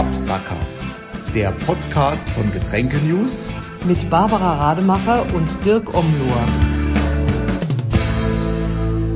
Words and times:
Absacker. 0.00 0.56
Der 1.34 1.52
Podcast 1.52 2.26
von 2.30 2.50
Getränke 2.54 2.96
News 3.00 3.52
mit 3.84 4.08
Barbara 4.08 4.54
Rademacher 4.54 5.26
und 5.34 5.62
Dirk 5.62 5.92
Omlohr. 5.92 6.48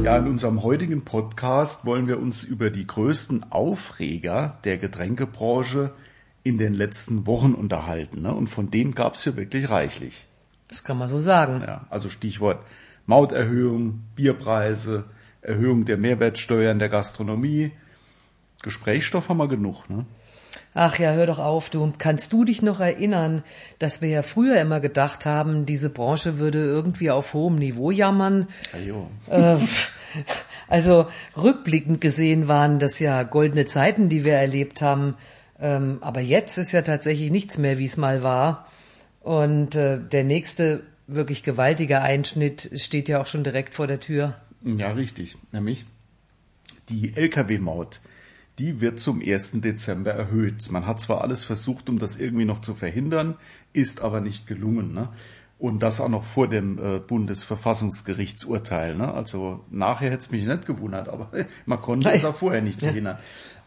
Ja, 0.05 0.19
in 0.19 0.27
unserem 0.27 0.63
heutigen 0.63 1.03
Podcast 1.03 1.87
wollen 1.87 2.07
wir 2.07 2.19
uns 2.19 2.45
über 2.45 2.69
die 2.69 2.87
größten 2.87 3.51
Aufreger 3.51 4.59
der 4.65 4.77
Getränkebranche 4.77 5.91
in 6.43 6.59
den 6.59 6.75
letzten 6.75 7.27
Wochen 7.27 7.55
unterhalten. 7.55 8.21
Ne? 8.21 8.35
Und 8.35 8.49
von 8.49 8.71
denen 8.71 8.95
gab 8.95 9.15
es 9.15 9.25
ja 9.25 9.39
wirklich 9.39 9.71
reichlich. 9.71 10.27
Das 10.69 10.85
kann 10.85 10.99
man 10.99 11.09
so 11.09 11.19
sagen. 11.19 11.63
Ja, 11.67 11.87
also 11.89 12.11
Stichwort 12.11 12.63
Mauterhöhung, 13.07 14.03
Bierpreise, 14.17 15.05
Erhöhung 15.41 15.87
der 15.87 15.97
Mehrwertsteuern 15.97 16.79
der 16.79 16.91
Gastronomie. 16.91 17.73
Gesprächsstoff 18.63 19.31
haben 19.31 19.39
wir 19.39 19.49
genug, 19.49 19.89
ne? 19.89 20.05
Ach 20.75 20.99
ja, 20.99 21.13
hör 21.13 21.27
doch 21.27 21.39
auf, 21.39 21.71
du. 21.71 21.93
Kannst 21.99 22.33
du 22.33 22.45
dich 22.45 22.61
noch 22.61 22.81
erinnern, 22.81 23.45
dass 23.79 24.01
wir 24.01 24.09
ja 24.09 24.23
früher 24.23 24.61
immer 24.61 24.81
gedacht 24.81 25.25
haben, 25.25 25.67
diese 25.67 25.89
Branche 25.89 26.39
würde 26.39 26.59
irgendwie 26.59 27.13
auf 27.13 27.33
hohem 27.33 27.55
Niveau 27.55 27.93
jammern? 27.93 28.49
Ja, 28.85 29.55
äh, 29.55 29.59
also 30.69 31.07
rückblickend 31.37 32.01
gesehen 32.01 32.49
waren 32.49 32.81
das 32.81 32.99
ja 32.99 33.23
goldene 33.23 33.67
Zeiten, 33.67 34.09
die 34.09 34.25
wir 34.25 34.35
erlebt 34.35 34.83
haben. 34.83 35.15
Ähm, 35.61 35.99
aber 36.01 36.21
jetzt 36.21 36.59
ist 36.59 36.73
ja 36.73 36.83
tatsächlich 36.83 37.31
nichts 37.31 37.57
mehr, 37.57 37.79
wie 37.79 37.87
es 37.87 37.97
mal 37.97 38.25
war. 38.25 38.67
Und 39.21 39.77
äh, 39.77 40.01
der 40.01 40.25
nächste 40.25 40.83
wirklich 41.07 41.45
gewaltige 41.45 42.03
Einschnitt 42.03 42.71
steht 42.75 43.09
ja 43.09 43.21
auch 43.21 43.27
schon 43.27 43.45
direkt 43.45 43.75
vor 43.75 43.87
der 43.87 44.01
Tür. 44.01 44.41
Ja, 44.65 44.91
richtig. 44.91 45.37
Nämlich 45.53 45.85
die 46.89 47.15
Lkw-Maut 47.15 48.01
die 48.59 48.81
wird 48.81 49.01
zum 49.01 49.21
1. 49.21 49.61
Dezember 49.61 50.13
erhöht. 50.13 50.71
Man 50.71 50.87
hat 50.87 51.01
zwar 51.01 51.23
alles 51.23 51.45
versucht, 51.45 51.89
um 51.89 51.99
das 51.99 52.17
irgendwie 52.17 52.45
noch 52.45 52.61
zu 52.61 52.75
verhindern, 52.75 53.35
ist 53.73 54.01
aber 54.01 54.21
nicht 54.21 54.47
gelungen. 54.47 54.93
Ne? 54.93 55.09
Und 55.59 55.83
das 55.83 56.01
auch 56.01 56.09
noch 56.09 56.25
vor 56.25 56.49
dem 56.49 56.79
äh, 56.79 56.99
Bundesverfassungsgerichtsurteil. 57.01 58.97
Ne? 58.97 59.13
Also 59.13 59.65
nachher 59.71 60.11
hätte 60.11 60.21
es 60.21 60.31
mich 60.31 60.45
nicht 60.45 60.67
gewundert, 60.67 61.09
aber 61.09 61.31
man 61.67 61.81
konnte 61.81 62.11
es 62.11 62.25
auch 62.25 62.37
vorher 62.37 62.63
nicht 62.63 62.81
verhindern. 62.81 63.19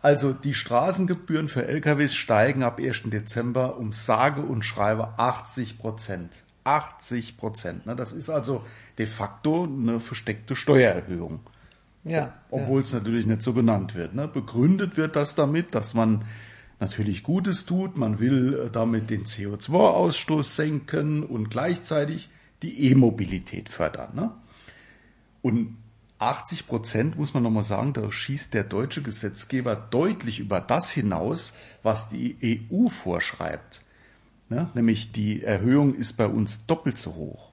Also 0.02 0.31
die 0.31 0.53
Straßengebühren 0.53 1.50
für 1.50 1.67
LKWs 1.67 2.14
steigen 2.14 2.64
ab 2.64 2.80
1. 2.80 3.04
Dezember 3.06 3.78
um 3.78 3.92
sage 3.92 4.42
und 4.42 4.64
schreibe 4.64 5.20
80 5.20 5.80
Prozent. 5.80 6.44
80 6.64 7.38
Prozent. 7.38 7.86
Ne? 7.86 7.95
Das 7.95 8.14
ist 8.14 8.30
also 8.30 8.64
de 8.98 9.06
facto 9.06 9.64
eine 9.64 10.00
versteckte 10.00 10.56
Steuererhöhung. 10.56 11.39
Ja, 12.03 12.34
obwohl 12.50 12.80
ja. 12.81 12.86
es 12.86 12.94
natürlich 12.94 13.26
nicht 13.26 13.42
so 13.42 13.53
genannt 13.53 13.95
wird. 13.95 14.16
Ne? 14.16 14.28
Begründet 14.28 14.98
wird 14.98 15.16
das 15.16 15.36
damit, 15.36 15.76
dass 15.76 15.94
man 15.94 16.23
natürlich 16.80 17.23
Gutes 17.23 17.66
tut, 17.66 17.98
man 17.98 18.20
will 18.20 18.66
äh, 18.67 18.70
damit 18.70 19.09
den 19.09 19.26
CO2-Ausstoß 19.26 20.44
senken 20.44 21.23
und 21.23 21.50
gleichzeitig 21.50 22.30
die 22.62 22.92
E-Mobilität 22.92 23.70
fördern. 23.70 24.16
Ne? 24.16 24.31
Und 25.42 25.78
80 26.20 26.67
Prozent, 26.67 27.17
muss 27.17 27.34
man 27.34 27.44
nochmal 27.44 27.64
sagen, 27.64 27.94
da 27.94 28.11
schießt 28.11 28.54
der 28.54 28.64
deutsche 28.64 29.04
Gesetzgeber 29.04 29.76
deutlich 29.76 30.39
über 30.39 30.59
das 30.59 30.89
hinaus, 30.92 31.54
was 31.84 32.09
die 32.09 32.64
EU 32.72 32.89
vorschreibt. 32.89 33.82
Ne? 34.50 34.70
Nämlich 34.73 35.11
die 35.11 35.44
Erhöhung 35.44 35.94
ist 35.94 36.14
bei 36.14 36.28
uns 36.28 36.66
doppelt 36.66 36.98
so 36.98 37.16
hoch. 37.16 37.52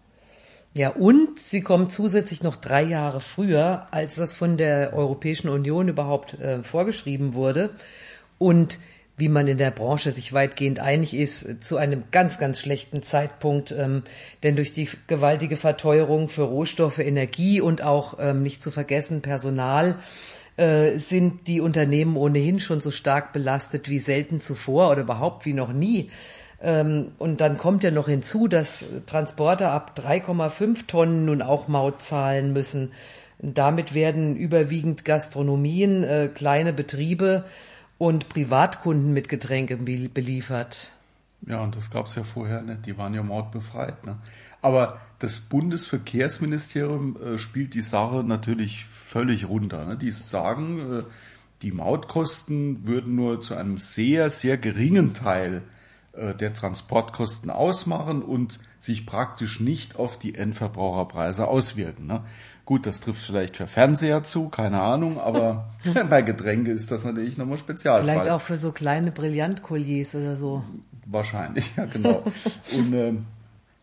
Ja, 0.77 0.89
und 0.91 1.39
sie 1.39 1.61
kommt 1.61 1.93
zusätzlich 1.93 2.43
noch 2.43 2.57
drei 2.57 2.83
Jahre 2.83 3.21
früher, 3.21 3.87
als 3.93 4.17
das 4.17 4.35
von 4.35 4.57
der 4.57 4.93
Europäischen 4.93 5.49
Union 5.49 5.87
überhaupt 5.87 6.35
äh, 6.35 6.65
vorgeschrieben 6.65 7.35
wurde. 7.35 7.71
Und 8.39 8.79
wie 9.17 9.29
man 9.29 9.47
in 9.47 9.59
der 9.59 9.71
Branche 9.71 10.11
sich 10.11 10.33
weitgehend 10.33 10.81
einig 10.81 11.15
ist, 11.15 11.65
zu 11.65 11.77
einem 11.77 12.03
ganz, 12.11 12.39
ganz 12.39 12.61
schlechten 12.61 13.03
Zeitpunkt. 13.03 13.71
Ähm, 13.71 14.03
denn 14.43 14.57
durch 14.57 14.73
die 14.73 14.89
gewaltige 15.07 15.55
Verteuerung 15.55 16.29
für 16.29 16.43
Rohstoffe, 16.43 16.99
Energie 16.99 17.61
und 17.61 17.83
auch 17.83 18.15
ähm, 18.19 18.43
nicht 18.43 18.61
zu 18.61 18.73
vergessen 18.73 19.23
Personal 19.23 19.97
äh, 20.57 20.99
sind 20.99 21.47
die 21.47 21.61
Unternehmen 21.61 22.17
ohnehin 22.17 22.59
schon 22.59 22.81
so 22.81 22.91
stark 22.91 23.33
belastet 23.33 23.89
wie 23.89 24.01
selten 24.01 24.41
zuvor 24.41 24.91
oder 24.91 25.03
überhaupt 25.03 25.45
wie 25.47 25.53
noch 25.53 25.73
nie. 25.73 26.11
Ähm, 26.65 27.13
und 27.19 27.43
dann 27.43 27.59
kommt 27.59 27.85
ja 27.85 27.91
noch 27.91 28.09
hinzu, 28.09 28.49
dass 28.49 28.85
Transporter 29.05 29.71
ab 29.71 29.93
3,5 29.99 30.87
Tonnen 30.87 31.27
nun 31.27 31.43
auch 31.43 31.69
Maut 31.69 32.01
zahlen 32.01 32.55
müssen. 32.55 32.91
Damit 33.39 33.95
werden 33.95 34.35
überwiegend 34.35 35.05
Gastronomien, 35.05 36.03
äh, 36.03 36.31
kleine 36.33 36.73
Betriebe 36.73 37.45
und 37.99 38.31
Privatkunden 38.31 39.13
mit 39.13 39.29
Getränken 39.29 39.85
beliefert. 39.85 40.93
Ja, 41.47 41.63
und 41.63 41.77
das 41.77 41.91
gab 41.91 42.07
es 42.07 42.15
ja 42.15 42.23
vorher 42.23 42.63
nicht. 42.63 42.87
Die 42.87 42.97
waren 42.97 43.13
ja 43.13 43.23
mautbefreit. 43.23 44.07
Ne? 44.07 44.17
Aber 44.63 45.03
das 45.19 45.41
Bundesverkehrsministerium 45.41 47.19
äh, 47.23 47.39
spielt 47.39 47.75
die 47.75 47.83
Sache 47.83 48.25
natürlich 48.25 48.87
völlig 48.87 49.51
runter. 49.51 49.85
Ne? 49.85 49.99
Die 49.99 50.13
sagen, 50.13 51.01
äh, 51.01 51.03
die 51.61 51.73
Mautkosten 51.73 52.87
würden 52.87 53.17
nur 53.17 53.43
zu 53.43 53.55
einem 53.55 53.77
sehr, 53.77 54.31
sehr 54.31 54.57
geringen 54.57 55.13
Teil 55.13 55.61
der 56.17 56.55
Transportkosten 56.55 57.51
ausmachen 57.51 58.23
und 58.23 58.61
sich 58.79 59.07
praktisch 59.07 59.61
nicht 59.61 59.97
auf 59.97 60.19
die 60.19 60.35
Endverbraucherpreise 60.35 61.49
auswirken. 61.49 62.07
Ne? 62.07 62.23
Gut, 62.65 62.87
das 62.87 63.01
trifft 63.01 63.23
vielleicht 63.23 63.57
für 63.57 63.67
Fernseher 63.67 64.23
zu, 64.23 64.49
keine 64.49 64.81
Ahnung, 64.81 65.21
aber 65.21 65.71
bei 66.11 66.23
Getränke 66.23 66.71
ist 66.71 66.91
das 66.91 67.05
natürlich 67.05 67.37
nochmal 67.37 67.59
spezial. 67.59 68.03
Vielleicht 68.03 68.29
auch 68.29 68.41
für 68.41 68.57
so 68.57 68.73
kleine 68.73 69.11
Brillantkolliers 69.11 70.15
oder 70.15 70.37
so. 70.37 70.65
Wahrscheinlich, 71.07 71.77
ja 71.77 71.85
genau. 71.85 72.23
und 72.77 72.95
äh, 72.95 73.15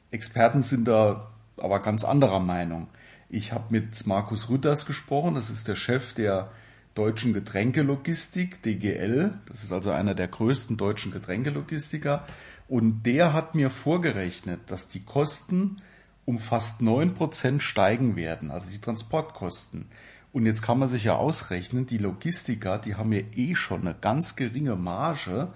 Experten 0.09 0.61
sind 0.61 0.87
da 0.87 1.27
aber 1.57 1.79
ganz 1.79 2.03
anderer 2.03 2.39
Meinung. 2.39 2.87
Ich 3.29 3.53
habe 3.53 3.65
mit 3.69 4.05
Markus 4.07 4.49
Rütters 4.49 4.85
gesprochen, 4.85 5.35
das 5.35 5.49
ist 5.49 5.67
der 5.67 5.75
Chef 5.75 6.13
der 6.13 6.49
deutschen 6.95 7.33
Getränkelogistik, 7.33 8.61
DGL. 8.63 9.33
Das 9.47 9.63
ist 9.63 9.71
also 9.71 9.91
einer 9.91 10.15
der 10.15 10.27
größten 10.27 10.77
deutschen 10.77 11.11
Getränkelogistiker. 11.11 12.25
Und 12.67 13.03
der 13.03 13.33
hat 13.33 13.55
mir 13.55 13.69
vorgerechnet, 13.69 14.59
dass 14.67 14.87
die 14.87 15.03
Kosten 15.03 15.81
um 16.25 16.39
fast 16.39 16.81
neun 16.81 17.13
Prozent 17.13 17.63
steigen 17.63 18.15
werden, 18.15 18.51
also 18.51 18.69
die 18.69 18.79
Transportkosten. 18.79 19.85
Und 20.33 20.45
jetzt 20.45 20.61
kann 20.61 20.79
man 20.79 20.87
sich 20.87 21.03
ja 21.03 21.15
ausrechnen, 21.15 21.87
die 21.87 21.97
Logistiker, 21.97 22.77
die 22.77 22.95
haben 22.95 23.11
ja 23.11 23.21
eh 23.35 23.55
schon 23.55 23.81
eine 23.81 23.95
ganz 23.99 24.35
geringe 24.35 24.75
Marge 24.75 25.51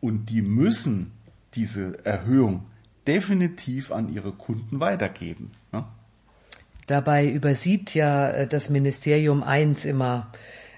und 0.00 0.26
die 0.26 0.42
müssen 0.42 1.12
diese 1.54 2.04
Erhöhung 2.04 2.64
definitiv 3.06 3.92
an 3.92 4.12
ihre 4.12 4.32
Kunden 4.32 4.80
weitergeben. 4.80 5.52
Ne? 5.72 5.84
Dabei 6.86 7.28
übersieht 7.28 7.94
ja 7.94 8.30
äh, 8.30 8.46
das 8.48 8.68
Ministerium 8.68 9.42
eins 9.42 9.84
immer, 9.84 10.32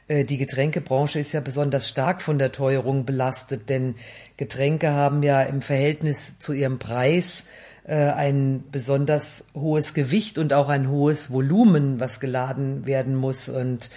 die 0.09 0.39
Getränkebranche 0.39 1.19
ist 1.19 1.33
ja 1.33 1.41
besonders 1.41 1.89
stark 1.89 2.23
von 2.23 2.39
der 2.39 2.53
Teuerung 2.53 3.05
belastet, 3.05 3.69
denn 3.69 3.95
Getränke 4.37 4.91
haben 4.91 5.23
ja 5.23 5.43
im 5.43 5.61
Verhältnis 5.61 6.39
zu 6.39 6.53
ihrem 6.53 6.79
Preis 6.79 7.47
äh, 7.89 7.95
ein 7.95 8.65
besonders 8.71 9.47
hohes 9.55 9.95
Gewicht 9.95 10.39
und 10.39 10.53
auch 10.53 10.69
ein 10.69 10.91
hohes 10.91 11.33
Volumen, 11.33 12.01
was 12.01 12.21
geladen 12.21 12.85
werden 12.85 13.15
muss. 13.15 13.49
Und 13.49 13.91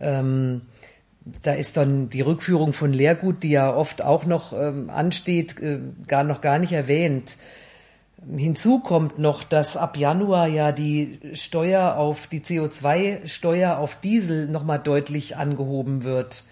ähm, 0.00 0.62
da 1.42 1.54
ist 1.54 1.76
dann 1.76 2.10
die 2.10 2.20
Rückführung 2.20 2.72
von 2.72 2.92
Leergut, 2.92 3.42
die 3.42 3.50
ja 3.50 3.74
oft 3.74 4.02
auch 4.04 4.26
noch 4.26 4.52
ähm, 4.52 4.90
ansteht, 4.90 5.60
äh, 5.60 5.80
gar 6.06 6.24
noch 6.24 6.40
gar 6.40 6.58
nicht 6.58 6.72
erwähnt. 6.72 7.38
Hinzu 8.26 8.80
kommt 8.80 9.18
noch, 9.18 9.44
dass 9.44 9.76
ab 9.76 9.96
Januar 9.96 10.48
ja 10.48 10.72
die 10.72 11.20
Steuer 11.34 11.96
auf 11.96 12.26
die 12.26 12.40
CO2-Steuer 12.40 13.78
auf 13.78 14.00
Diesel 14.00 14.48
nochmal 14.48 14.80
deutlich 14.80 15.36
angehoben 15.36 16.02
wird. 16.02 16.44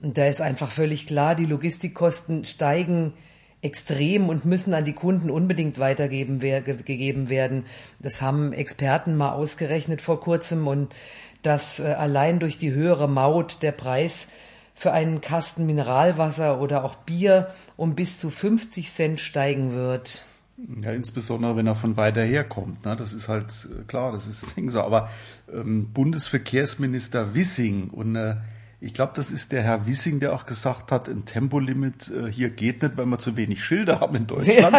Und 0.00 0.16
da 0.16 0.26
ist 0.26 0.40
einfach 0.40 0.70
völlig 0.70 1.06
klar, 1.06 1.34
die 1.34 1.46
Logistikkosten 1.46 2.44
steigen 2.44 3.12
extrem 3.60 4.28
und 4.28 4.44
müssen 4.44 4.74
an 4.74 4.84
die 4.84 4.92
Kunden 4.92 5.30
unbedingt 5.30 5.78
weitergegeben 5.78 6.40
werden. 6.42 7.64
Das 7.98 8.20
haben 8.20 8.52
Experten 8.52 9.16
mal 9.16 9.32
ausgerechnet 9.32 10.00
vor 10.02 10.20
kurzem 10.20 10.66
und 10.66 10.94
dass 11.42 11.80
äh, 11.80 11.84
allein 11.84 12.38
durch 12.38 12.58
die 12.58 12.72
höhere 12.72 13.08
Maut 13.08 13.62
der 13.62 13.72
Preis 13.72 14.28
für 14.74 14.92
einen 14.92 15.20
Kasten 15.20 15.66
Mineralwasser 15.66 16.60
oder 16.60 16.84
auch 16.84 16.96
Bier 16.96 17.54
um 17.76 17.94
bis 17.94 18.18
zu 18.18 18.28
50 18.28 18.90
Cent 18.90 19.20
steigen 19.20 19.72
wird. 19.72 20.24
Ja, 20.56 20.92
insbesondere 20.92 21.56
wenn 21.56 21.66
er 21.66 21.74
von 21.74 21.96
weiter 21.96 22.22
her 22.22 22.44
kommt. 22.44 22.84
Ne? 22.84 22.94
Das 22.96 23.12
ist 23.12 23.28
halt 23.28 23.46
äh, 23.64 23.82
klar, 23.84 24.12
das 24.12 24.26
ist 24.26 24.54
so. 24.68 24.80
Aber 24.80 25.08
ähm, 25.52 25.92
Bundesverkehrsminister 25.92 27.34
Wissing 27.34 27.90
und 27.90 28.16
äh, 28.16 28.36
ich 28.80 28.92
glaube, 28.92 29.12
das 29.16 29.30
ist 29.30 29.52
der 29.52 29.62
Herr 29.62 29.86
Wissing, 29.86 30.20
der 30.20 30.34
auch 30.34 30.44
gesagt 30.44 30.92
hat, 30.92 31.08
ein 31.08 31.24
Tempolimit 31.24 32.10
äh, 32.10 32.30
hier 32.30 32.50
geht 32.50 32.82
nicht, 32.82 32.98
weil 32.98 33.06
wir 33.06 33.18
zu 33.18 33.36
wenig 33.36 33.64
Schilder 33.64 34.00
haben 34.00 34.14
in 34.14 34.26
Deutschland. 34.26 34.76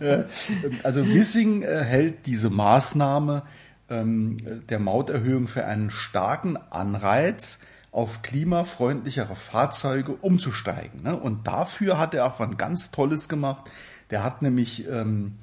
Ja. 0.00 0.24
also 0.82 1.06
Wissing 1.06 1.62
äh, 1.62 1.84
hält 1.84 2.26
diese 2.26 2.48
Maßnahme 2.48 3.42
ähm, 3.90 4.38
der 4.68 4.78
Mauterhöhung 4.78 5.46
für 5.46 5.66
einen 5.66 5.90
starken 5.90 6.56
Anreiz, 6.56 7.60
auf 7.90 8.22
klimafreundlichere 8.22 9.34
Fahrzeuge 9.34 10.12
umzusteigen. 10.12 11.02
Ne? 11.02 11.16
Und 11.16 11.46
dafür 11.46 11.98
hat 11.98 12.14
er 12.14 12.26
auch 12.26 12.38
was 12.38 12.56
ganz 12.56 12.90
Tolles 12.90 13.28
gemacht. 13.28 13.70
Der 14.10 14.24
hat 14.24 14.42
nämlich 14.42 14.86
ähm, 14.88 15.34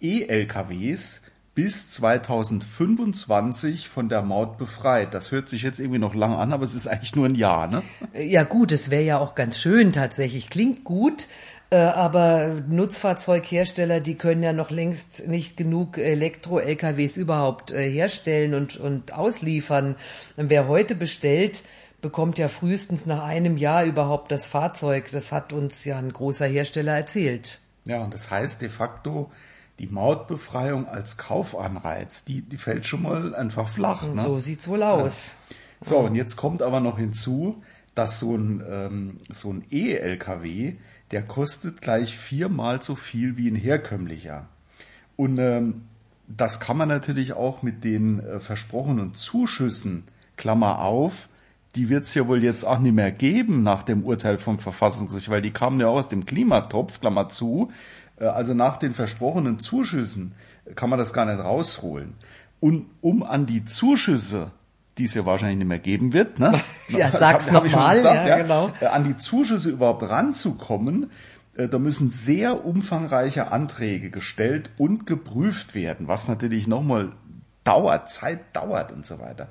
E-LKWs 0.00 1.22
bis 1.54 1.90
2025 1.90 3.88
von 3.88 4.08
der 4.08 4.22
Maut 4.22 4.58
befreit. 4.58 5.14
Das 5.14 5.30
hört 5.30 5.48
sich 5.48 5.62
jetzt 5.62 5.78
irgendwie 5.78 6.00
noch 6.00 6.14
lang 6.14 6.34
an, 6.34 6.52
aber 6.52 6.64
es 6.64 6.74
ist 6.74 6.88
eigentlich 6.88 7.14
nur 7.14 7.26
ein 7.26 7.36
Jahr, 7.36 7.68
ne? 7.68 7.82
Ja 8.12 8.42
gut, 8.42 8.72
es 8.72 8.90
wäre 8.90 9.04
ja 9.04 9.18
auch 9.18 9.36
ganz 9.36 9.60
schön 9.60 9.92
tatsächlich. 9.92 10.50
Klingt 10.50 10.82
gut, 10.82 11.28
äh, 11.70 11.76
aber 11.76 12.60
Nutzfahrzeughersteller, 12.68 14.00
die 14.00 14.16
können 14.16 14.42
ja 14.42 14.52
noch 14.52 14.70
längst 14.70 15.28
nicht 15.28 15.56
genug 15.56 15.96
Elektro-LKWs 15.96 17.16
überhaupt 17.16 17.70
äh, 17.70 17.88
herstellen 17.88 18.54
und, 18.54 18.76
und 18.76 19.14
ausliefern. 19.14 19.94
Wer 20.36 20.66
heute 20.66 20.96
bestellt, 20.96 21.62
bekommt 22.02 22.38
ja 22.38 22.48
frühestens 22.48 23.06
nach 23.06 23.24
einem 23.24 23.56
Jahr 23.56 23.84
überhaupt 23.84 24.32
das 24.32 24.46
Fahrzeug. 24.46 25.10
Das 25.12 25.30
hat 25.30 25.52
uns 25.52 25.84
ja 25.84 25.98
ein 25.98 26.12
großer 26.12 26.46
Hersteller 26.46 26.96
erzählt. 26.96 27.60
Ja, 27.84 28.02
und 28.02 28.14
das 28.14 28.30
heißt 28.30 28.62
de 28.62 28.68
facto, 28.68 29.30
die 29.78 29.88
Mautbefreiung 29.88 30.88
als 30.88 31.16
Kaufanreiz, 31.16 32.24
die, 32.24 32.42
die 32.42 32.56
fällt 32.56 32.86
schon 32.86 33.02
mal 33.02 33.34
einfach 33.34 33.68
flach. 33.68 34.06
Ne? 34.06 34.22
So 34.22 34.38
sieht's 34.38 34.68
wohl 34.68 34.82
aus. 34.82 35.34
Ja. 35.50 35.56
So, 35.86 35.98
und 35.98 36.14
jetzt 36.14 36.36
kommt 36.36 36.62
aber 36.62 36.80
noch 36.80 36.98
hinzu, 36.98 37.62
dass 37.94 38.18
so 38.18 38.36
ein, 38.36 38.62
ähm, 38.68 39.18
so 39.28 39.52
ein 39.52 39.64
E-LKW, 39.70 40.74
der 41.10 41.22
kostet 41.22 41.80
gleich 41.80 42.16
viermal 42.16 42.80
so 42.82 42.94
viel 42.94 43.36
wie 43.36 43.48
ein 43.48 43.56
herkömmlicher. 43.56 44.48
Und 45.16 45.38
ähm, 45.38 45.82
das 46.26 46.60
kann 46.60 46.76
man 46.76 46.88
natürlich 46.88 47.34
auch 47.34 47.62
mit 47.62 47.84
den 47.84 48.20
äh, 48.20 48.40
versprochenen 48.40 49.14
Zuschüssen, 49.14 50.04
Klammer 50.36 50.80
auf, 50.80 51.28
die 51.74 51.88
wird's 51.88 52.14
ja 52.14 52.26
wohl 52.28 52.42
jetzt 52.42 52.64
auch 52.64 52.78
nicht 52.78 52.94
mehr 52.94 53.10
geben 53.10 53.62
nach 53.62 53.82
dem 53.82 54.04
Urteil 54.04 54.38
vom 54.38 54.58
Verfassungsgericht, 54.58 55.30
weil 55.30 55.42
die 55.42 55.50
kamen 55.50 55.80
ja 55.80 55.88
aus 55.88 56.08
dem 56.08 56.24
Klimatopf, 56.26 57.00
Klammer 57.00 57.28
zu. 57.28 57.70
Äh, 58.18 58.26
also 58.26 58.54
nach 58.54 58.76
den 58.76 58.94
versprochenen 58.94 59.58
Zuschüssen 59.58 60.34
kann 60.74 60.90
man 60.90 60.98
das 60.98 61.12
gar 61.12 61.26
nicht 61.26 61.42
rausholen. 61.42 62.14
Und 62.60 62.86
um 63.00 63.22
an 63.22 63.46
die 63.46 63.64
Zuschüsse, 63.64 64.50
die 64.96 65.04
es 65.04 65.14
ja 65.14 65.26
wahrscheinlich 65.26 65.58
nicht 65.58 65.68
mehr 65.68 65.78
geben 65.78 66.12
wird, 66.12 66.38
ne? 66.38 66.60
ja, 66.88 67.10
sag's 67.10 67.50
nochmal, 67.50 68.00
ja, 68.00 68.26
ja, 68.26 68.36
genau. 68.38 68.70
Äh, 68.80 68.86
an 68.86 69.04
die 69.04 69.16
Zuschüsse 69.16 69.70
überhaupt 69.70 70.02
ranzukommen, 70.04 71.10
äh, 71.56 71.68
da 71.68 71.78
müssen 71.78 72.10
sehr 72.10 72.64
umfangreiche 72.64 73.50
Anträge 73.50 74.10
gestellt 74.10 74.70
und 74.78 75.06
geprüft 75.06 75.74
werden, 75.74 76.08
was 76.08 76.28
natürlich 76.28 76.66
nochmal 76.66 77.10
dauert, 77.64 78.10
Zeit 78.10 78.40
dauert 78.54 78.92
und 78.92 79.04
so 79.04 79.18
weiter. 79.18 79.48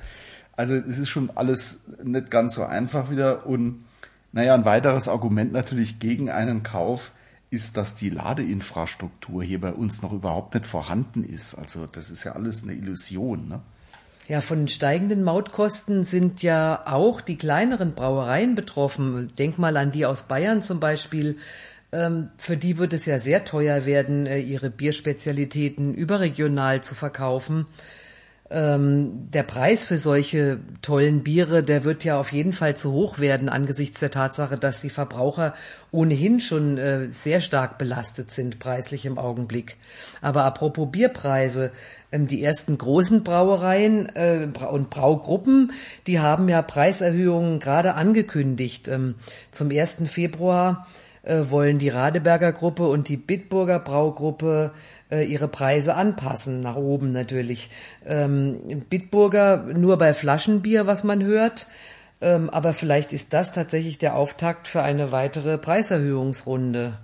Also 0.56 0.76
es 0.76 1.00
ist 1.00 1.10
schon 1.10 1.32
alles 1.36 1.82
nicht 2.04 2.30
ganz 2.30 2.54
so 2.54 2.64
einfach 2.64 3.10
wieder 3.10 3.46
und 3.46 3.84
naja, 4.32 4.54
ein 4.56 4.66
weiteres 4.66 5.08
Argument 5.08 5.54
natürlich 5.54 6.00
gegen 6.00 6.30
einen 6.30 6.64
Kauf 6.64 7.12
ist, 7.50 7.78
dass 7.78 7.94
die 7.94 8.10
Ladeinfrastruktur 8.10 9.44
hier 9.44 9.62
bei 9.62 9.72
uns 9.72 10.02
noch 10.02 10.12
überhaupt 10.12 10.56
nicht 10.56 10.66
vorhanden 10.66 11.24
ist. 11.24 11.54
Also 11.54 11.86
das 11.86 12.10
ist 12.10 12.24
ja 12.24 12.32
alles 12.32 12.64
eine 12.64 12.74
Illusion. 12.74 13.48
Ne? 13.48 13.62
Ja, 14.28 14.42
von 14.42 14.60
den 14.60 14.68
steigenden 14.68 15.24
Mautkosten 15.24 16.04
sind 16.04 16.42
ja 16.42 16.82
auch 16.86 17.22
die 17.22 17.38
kleineren 17.38 17.94
Brauereien 17.94 18.56
betroffen. 18.56 19.32
Denk 19.38 19.60
mal 19.60 19.78
an 19.78 19.92
die 19.92 20.08
aus 20.08 20.24
Bayern 20.24 20.64
zum 20.64 20.80
Beispiel. 20.80 21.38
Ähm, 21.92 22.30
für 22.38 22.58
die 22.58 22.80
wird 22.80 22.94
es 22.94 23.06
ja 23.06 23.20
sehr 23.20 23.46
teuer 23.46 23.86
werden, 23.86 24.26
äh, 24.26 24.40
ihre 24.40 24.72
Bierspezialitäten 24.72 25.94
überregional 25.94 26.82
zu 26.82 26.96
verkaufen 26.96 27.68
ähm, 28.50 29.32
der 29.32 29.44
Preis 29.44 29.86
für 29.86 29.98
solche 29.98 30.60
tollen 30.82 31.24
Biere, 31.24 31.64
der 31.64 31.86
wird 31.86 32.04
ja 32.04 32.20
auf 32.20 32.32
jeden 32.34 32.54
Fall 32.54 32.76
zu 32.76 32.92
hoch 32.92 33.20
werden 33.20 33.48
angesichts 33.50 34.00
der 34.00 34.12
Tatsache, 34.12 34.58
dass 34.58 34.82
die 34.82 34.90
Verbraucher 34.90 35.54
ohnehin 35.92 36.40
schon 36.40 36.78
äh, 36.78 37.10
sehr 37.10 37.40
stark 37.40 37.78
belastet 37.78 38.32
sind 38.32 38.60
preislich 38.60 39.06
im 39.06 39.18
Augenblick. 39.18 39.78
Aber 40.22 40.44
apropos 40.44 40.92
Bierpreise, 40.92 41.72
ähm, 42.12 42.28
die 42.28 42.44
ersten 42.44 42.78
großen 42.78 43.24
Brauereien 43.24 44.14
äh, 44.16 44.48
und 44.70 44.90
Braugruppen, 44.90 45.72
die 46.06 46.20
haben 46.20 46.50
ja 46.50 46.62
Preiserhöhungen 46.62 47.60
gerade 47.60 47.94
angekündigt. 47.94 48.88
Ähm, 48.90 49.16
zum 49.52 49.72
1. 49.72 50.04
Februar 50.06 50.86
äh, 51.24 51.46
wollen 51.50 51.80
die 51.80 51.90
Radeberger 51.90 52.52
Gruppe 52.52 52.88
und 52.88 53.10
die 53.10 53.18
Bitburger 53.18 53.80
Braugruppe 53.80 54.72
äh, 55.10 55.24
ihre 55.26 55.48
Preise 55.48 55.96
anpassen, 55.96 56.62
nach 56.62 56.76
oben 56.76 57.12
natürlich. 57.12 57.70
Ähm, 58.06 58.86
Bitburger 58.90 59.58
nur 59.58 59.98
bei 59.98 60.14
Flaschenbier, 60.14 60.86
was 60.86 61.04
man 61.04 61.24
hört. 61.24 61.68
Ähm, 62.22 62.50
aber 62.50 62.74
vielleicht 62.74 63.12
ist 63.12 63.34
das 63.34 63.52
tatsächlich 63.52 63.98
der 63.98 64.16
Auftakt 64.16 64.68
für 64.68 64.82
eine 64.82 65.12
weitere 65.12 65.58
Preiserhöhungsrunde. 65.58 66.98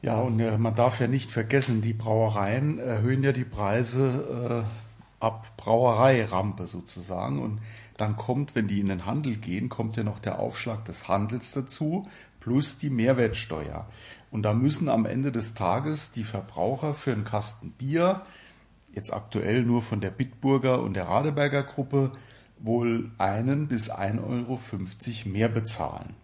Ja, 0.00 0.20
und 0.20 0.40
äh, 0.40 0.56
man 0.56 0.74
darf 0.74 1.00
ja 1.00 1.08
nicht 1.08 1.30
vergessen, 1.30 1.82
die 1.82 1.92
Brauereien 1.92 2.78
erhöhen 2.78 3.22
ja 3.22 3.32
die 3.32 3.44
Preise 3.44 4.64
äh, 4.64 5.24
ab 5.24 5.46
Brauereirampe 5.56 6.66
sozusagen. 6.66 7.40
Und 7.40 7.60
dann 7.98 8.16
kommt, 8.16 8.54
wenn 8.54 8.68
die 8.68 8.80
in 8.80 8.88
den 8.88 9.04
Handel 9.04 9.36
gehen, 9.36 9.68
kommt 9.68 9.96
ja 9.96 10.04
noch 10.04 10.20
der 10.20 10.38
Aufschlag 10.38 10.84
des 10.84 11.08
Handels 11.08 11.52
dazu, 11.52 12.04
plus 12.40 12.78
die 12.78 12.90
Mehrwertsteuer. 12.90 13.86
Und 14.30 14.44
da 14.44 14.54
müssen 14.54 14.88
am 14.88 15.04
Ende 15.04 15.32
des 15.32 15.54
Tages 15.54 16.12
die 16.12 16.24
Verbraucher 16.24 16.94
für 16.94 17.12
einen 17.12 17.24
Kasten 17.24 17.72
Bier, 17.72 18.22
jetzt 18.94 19.12
aktuell 19.12 19.64
nur 19.64 19.82
von 19.82 20.00
der 20.00 20.10
Bitburger 20.10 20.80
und 20.80 20.94
der 20.94 21.08
Radeberger 21.08 21.64
Gruppe, 21.64 22.12
wohl 22.60 23.10
einen 23.18 23.68
bis 23.68 23.90
1,50 23.90 24.22
Euro 24.22 24.58
mehr 25.24 25.48
bezahlen. 25.48 26.14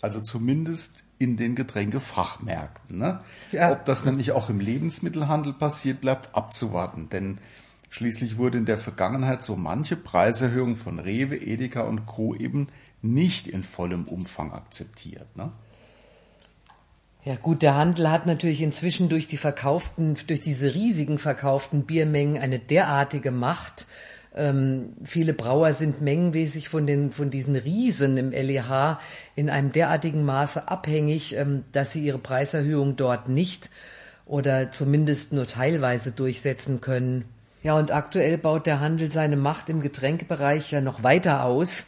Also 0.00 0.20
zumindest 0.20 1.04
in 1.18 1.36
den 1.36 1.54
Getränkefachmärkten. 1.54 2.98
Ne? 2.98 3.20
Ja. 3.50 3.72
Ob 3.72 3.84
das 3.84 4.04
nämlich 4.04 4.32
auch 4.32 4.50
im 4.50 4.60
Lebensmittelhandel 4.60 5.54
passiert, 5.54 6.00
bleibt 6.00 6.34
abzuwarten. 6.34 7.08
Denn 7.08 7.38
schließlich 7.88 8.36
wurde 8.36 8.58
in 8.58 8.66
der 8.66 8.78
Vergangenheit 8.78 9.42
so 9.42 9.56
manche 9.56 9.96
Preiserhöhung 9.96 10.76
von 10.76 10.98
Rewe, 10.98 11.36
Edeka 11.36 11.82
und 11.82 12.06
Co. 12.06 12.34
eben 12.34 12.68
nicht 13.02 13.46
in 13.46 13.62
vollem 13.62 14.04
Umfang 14.04 14.52
akzeptiert. 14.52 15.36
Ne? 15.36 15.52
Ja 17.24 17.34
gut, 17.34 17.62
der 17.62 17.74
Handel 17.74 18.10
hat 18.10 18.26
natürlich 18.26 18.62
inzwischen 18.62 19.08
durch 19.08 19.26
die 19.26 19.36
verkauften, 19.36 20.16
durch 20.28 20.40
diese 20.40 20.74
riesigen 20.74 21.18
verkauften 21.18 21.84
Biermengen 21.84 22.40
eine 22.40 22.60
derartige 22.60 23.32
Macht. 23.32 23.86
Ähm, 24.32 24.92
viele 25.02 25.32
Brauer 25.32 25.72
sind 25.72 26.02
mengenmäßig 26.02 26.68
von 26.68 26.86
den, 26.86 27.10
von 27.10 27.30
diesen 27.30 27.56
Riesen 27.56 28.16
im 28.16 28.30
LEH 28.30 29.00
in 29.34 29.50
einem 29.50 29.72
derartigen 29.72 30.24
Maße 30.24 30.68
abhängig, 30.68 31.34
ähm, 31.34 31.64
dass 31.72 31.92
sie 31.92 32.04
ihre 32.04 32.18
Preiserhöhung 32.18 32.96
dort 32.96 33.28
nicht 33.28 33.70
oder 34.26 34.70
zumindest 34.70 35.32
nur 35.32 35.46
teilweise 35.46 36.12
durchsetzen 36.12 36.80
können. 36.80 37.24
Ja, 37.66 37.76
und 37.76 37.90
aktuell 37.90 38.38
baut 38.38 38.64
der 38.64 38.78
Handel 38.78 39.10
seine 39.10 39.36
Macht 39.36 39.68
im 39.70 39.82
Getränkebereich 39.82 40.70
ja 40.70 40.80
noch 40.80 41.02
weiter 41.02 41.42
aus. 41.42 41.86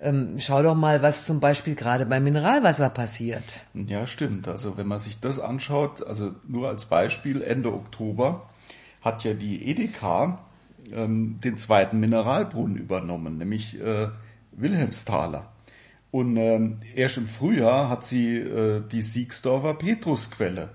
Ähm, 0.00 0.34
schau 0.40 0.60
doch 0.60 0.74
mal, 0.74 1.02
was 1.02 1.24
zum 1.24 1.38
Beispiel 1.38 1.76
gerade 1.76 2.04
beim 2.04 2.24
Mineralwasser 2.24 2.90
passiert. 2.90 3.64
Ja, 3.74 4.08
stimmt. 4.08 4.48
Also 4.48 4.76
wenn 4.76 4.88
man 4.88 4.98
sich 4.98 5.20
das 5.20 5.38
anschaut, 5.38 6.04
also 6.04 6.32
nur 6.48 6.66
als 6.66 6.86
Beispiel, 6.86 7.42
Ende 7.42 7.72
Oktober 7.72 8.50
hat 9.02 9.22
ja 9.22 9.34
die 9.34 9.68
Edeka 9.68 10.40
ähm, 10.92 11.38
den 11.44 11.56
zweiten 11.56 12.00
Mineralbrunnen 12.00 12.74
übernommen, 12.74 13.38
nämlich 13.38 13.80
äh, 13.80 14.08
Wilhelmsthaler. 14.50 15.46
Und 16.10 16.38
ähm, 16.38 16.78
erst 16.96 17.18
im 17.18 17.28
Frühjahr 17.28 17.88
hat 17.88 18.04
sie 18.04 18.36
äh, 18.36 18.82
die 18.90 19.02
Siegsdorfer 19.02 19.74
Petrusquelle 19.74 20.70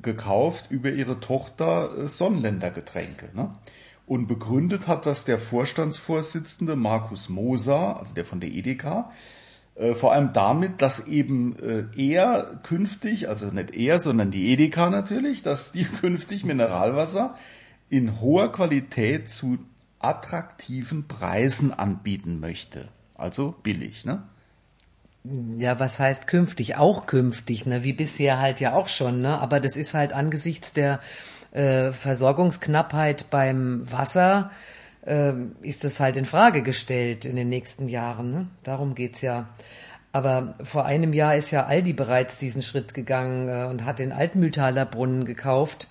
gekauft 0.00 0.70
über 0.70 0.88
ihre 0.92 1.20
Tochter 1.20 1.90
äh, 1.94 2.08
Sonnenländer 2.08 2.70
Getränke. 2.70 3.28
Ne? 3.34 3.52
Und 4.08 4.26
begründet 4.26 4.88
hat 4.88 5.04
das 5.04 5.26
der 5.26 5.38
Vorstandsvorsitzende 5.38 6.76
Markus 6.76 7.28
Moser, 7.28 8.00
also 8.00 8.14
der 8.14 8.24
von 8.24 8.40
der 8.40 8.48
Edeka, 8.48 9.12
äh, 9.74 9.94
vor 9.94 10.14
allem 10.14 10.32
damit, 10.32 10.80
dass 10.80 11.06
eben 11.06 11.56
äh, 11.58 11.84
er 11.94 12.58
künftig, 12.62 13.28
also 13.28 13.48
nicht 13.48 13.76
er, 13.76 13.98
sondern 13.98 14.30
die 14.30 14.50
Edeka 14.50 14.88
natürlich, 14.88 15.42
dass 15.42 15.72
die 15.72 15.84
künftig 16.00 16.46
Mineralwasser 16.46 17.36
in 17.90 18.18
hoher 18.18 18.50
Qualität 18.50 19.28
zu 19.28 19.58
attraktiven 19.98 21.06
Preisen 21.06 21.74
anbieten 21.74 22.40
möchte. 22.40 22.88
Also 23.14 23.56
billig, 23.62 24.06
ne? 24.06 24.22
Ja, 25.58 25.78
was 25.78 25.98
heißt 25.98 26.26
künftig? 26.26 26.76
Auch 26.76 27.04
künftig, 27.04 27.66
ne? 27.66 27.84
Wie 27.84 27.92
bisher 27.92 28.38
halt 28.38 28.60
ja 28.60 28.72
auch 28.72 28.88
schon, 28.88 29.20
ne? 29.20 29.38
Aber 29.38 29.60
das 29.60 29.76
ist 29.76 29.92
halt 29.92 30.14
angesichts 30.14 30.72
der 30.72 31.00
äh, 31.52 31.92
Versorgungsknappheit 31.92 33.30
beim 33.30 33.90
Wasser 33.90 34.50
äh, 35.06 35.32
ist 35.62 35.84
das 35.84 36.00
halt 36.00 36.16
in 36.16 36.24
Frage 36.24 36.62
gestellt 36.62 37.24
in 37.24 37.36
den 37.36 37.48
nächsten 37.48 37.88
Jahren. 37.88 38.32
Ne? 38.32 38.46
Darum 38.62 38.94
geht's 38.94 39.22
ja. 39.22 39.48
Aber 40.12 40.54
vor 40.62 40.86
einem 40.86 41.12
Jahr 41.12 41.36
ist 41.36 41.50
ja 41.50 41.66
Aldi 41.66 41.92
bereits 41.92 42.38
diesen 42.38 42.62
Schritt 42.62 42.94
gegangen 42.94 43.48
äh, 43.48 43.68
und 43.68 43.84
hat 43.84 43.98
den 43.98 44.12
Altmühltaler 44.12 44.86
Brunnen 44.86 45.24
gekauft. 45.24 45.88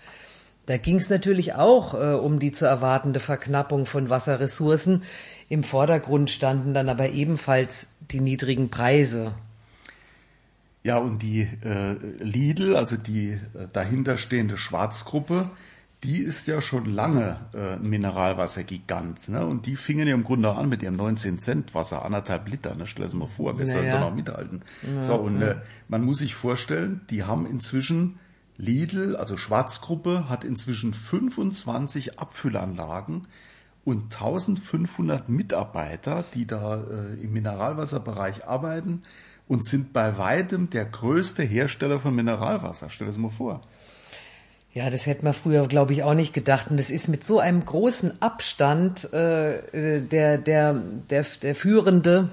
Da 0.65 0.77
ging 0.77 0.97
es 0.97 1.09
natürlich 1.09 1.53
auch 1.53 1.93
äh, 1.93 2.13
um 2.13 2.39
die 2.39 2.51
zu 2.51 2.65
erwartende 2.65 3.19
Verknappung 3.19 3.85
von 3.85 4.09
Wasserressourcen. 4.09 5.03
Im 5.49 5.63
Vordergrund 5.63 6.29
standen 6.29 6.73
dann 6.73 6.89
aber 6.89 7.09
ebenfalls 7.11 7.89
die 8.11 8.19
niedrigen 8.19 8.69
Preise. 8.69 9.33
Ja, 10.88 11.00
und 11.00 11.22
die 11.22 11.41
äh, 11.41 11.98
Lidl, 12.24 12.77
also 12.77 12.96
die 12.96 13.32
äh, 13.32 13.39
dahinterstehende 13.74 14.56
Schwarzgruppe, 14.56 15.50
die 16.06 16.20
ist 16.20 16.48
ja 16.48 16.62
schon 16.62 16.86
lange 16.86 17.41
äh, 17.53 17.74
ein 17.74 17.89
Mineralwassergigant. 17.89 19.27
Ne? 19.27 19.46
Und 19.46 19.65
die 19.65 19.75
fingen 19.75 20.08
ja 20.08 20.13
im 20.13 20.24
Grunde 20.24 20.56
an 20.56 20.70
mit 20.70 20.82
ihrem 20.82 20.96
19 20.96 21.39
Cent 21.39 21.75
Wasser, 21.75 22.06
anderthalb 22.06 22.48
Liter. 22.48 22.74
Ne? 22.75 22.88
Stell 22.88 23.03
es 23.03 23.13
mal 23.13 23.27
vor, 23.27 23.60
wer 23.60 23.67
soll 23.67 23.82
naja. 23.82 23.96
da 23.96 24.00
noch 24.00 24.15
mithalten? 24.15 24.62
Ja, 24.96 25.01
so, 25.01 25.15
und 25.15 25.41
ja. 25.41 25.48
äh, 25.48 25.56
man 25.89 26.06
muss 26.06 26.20
sich 26.20 26.36
vorstellen, 26.36 27.01
die 27.10 27.25
haben 27.25 27.46
inzwischen 27.46 28.20
Lidl, 28.56 29.17
also 29.17 29.36
Schwarzgruppe, 29.36 30.29
hat 30.29 30.46
inzwischen 30.46 30.94
25 30.94 32.17
Abfüllanlagen 32.17 33.24
und 33.84 34.03
1500 34.03 35.27
Mitarbeiter, 35.27 36.24
die 36.34 36.48
da 36.48 36.77
äh, 36.77 37.22
im 37.22 37.34
Mineralwasserbereich 37.34 38.48
arbeiten 38.48 39.01
und 39.47 39.65
sind 39.65 39.93
bei 39.93 40.17
weitem 40.17 40.69
der 40.69 40.85
größte 40.85 41.43
Hersteller 41.43 41.99
von 41.99 42.15
Mineralwasser. 42.15 42.89
Stell 42.89 43.07
dir 43.07 43.11
das 43.11 43.19
mal 43.19 43.29
vor. 43.29 43.61
Ja, 44.73 44.89
das 44.89 45.07
hätte 45.07 45.23
man 45.23 45.33
früher, 45.33 45.67
glaube 45.67 45.93
ich, 45.93 46.03
auch 46.03 46.13
nicht 46.13 46.33
gedacht. 46.33 46.69
Und 46.69 46.77
das 46.77 46.91
ist 46.91 47.07
mit 47.07 47.23
so 47.23 47.39
einem 47.39 47.65
großen 47.65 48.21
Abstand 48.21 49.11
äh, 49.11 50.01
der, 50.01 50.37
der, 50.37 50.73
der, 50.73 51.25
der 51.41 51.55
Führende, 51.55 52.29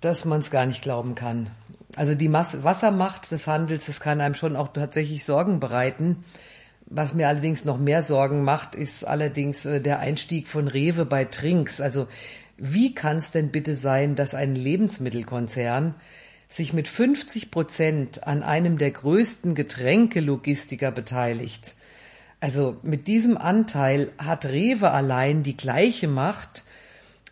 dass 0.00 0.24
man 0.24 0.40
es 0.40 0.50
gar 0.50 0.66
nicht 0.66 0.82
glauben 0.82 1.14
kann. 1.14 1.48
Also 1.96 2.14
die 2.14 2.28
Mas 2.28 2.62
Wassermacht 2.62 3.32
des 3.32 3.48
Handels, 3.48 3.86
das 3.86 3.98
kann 3.98 4.20
einem 4.20 4.34
schon 4.34 4.54
auch 4.54 4.68
tatsächlich 4.68 5.24
Sorgen 5.24 5.58
bereiten. 5.58 6.24
Was 6.86 7.14
mir 7.14 7.26
allerdings 7.26 7.64
noch 7.64 7.78
mehr 7.78 8.02
Sorgen 8.02 8.44
macht, 8.44 8.74
ist 8.76 9.04
allerdings 9.04 9.64
äh, 9.66 9.80
der 9.80 9.98
Einstieg 9.98 10.46
von 10.46 10.68
Rewe 10.68 11.04
bei 11.04 11.24
Trinks. 11.24 11.80
Also 11.80 12.06
wie 12.58 12.94
kann 12.94 13.16
es 13.16 13.30
denn 13.30 13.50
bitte 13.50 13.74
sein, 13.74 14.14
dass 14.14 14.34
ein 14.34 14.54
Lebensmittelkonzern 14.54 15.94
sich 16.48 16.72
mit 16.72 16.88
50 16.88 17.50
Prozent 17.50 18.26
an 18.26 18.42
einem 18.42 18.78
der 18.78 18.90
größten 18.90 19.54
Getränkelogistiker 19.54 20.90
beteiligt. 20.90 21.74
Also 22.40 22.76
mit 22.82 23.06
diesem 23.06 23.36
Anteil 23.36 24.10
hat 24.18 24.46
Rewe 24.46 24.90
allein 24.90 25.42
die 25.42 25.56
gleiche 25.56 26.08
Macht 26.08 26.64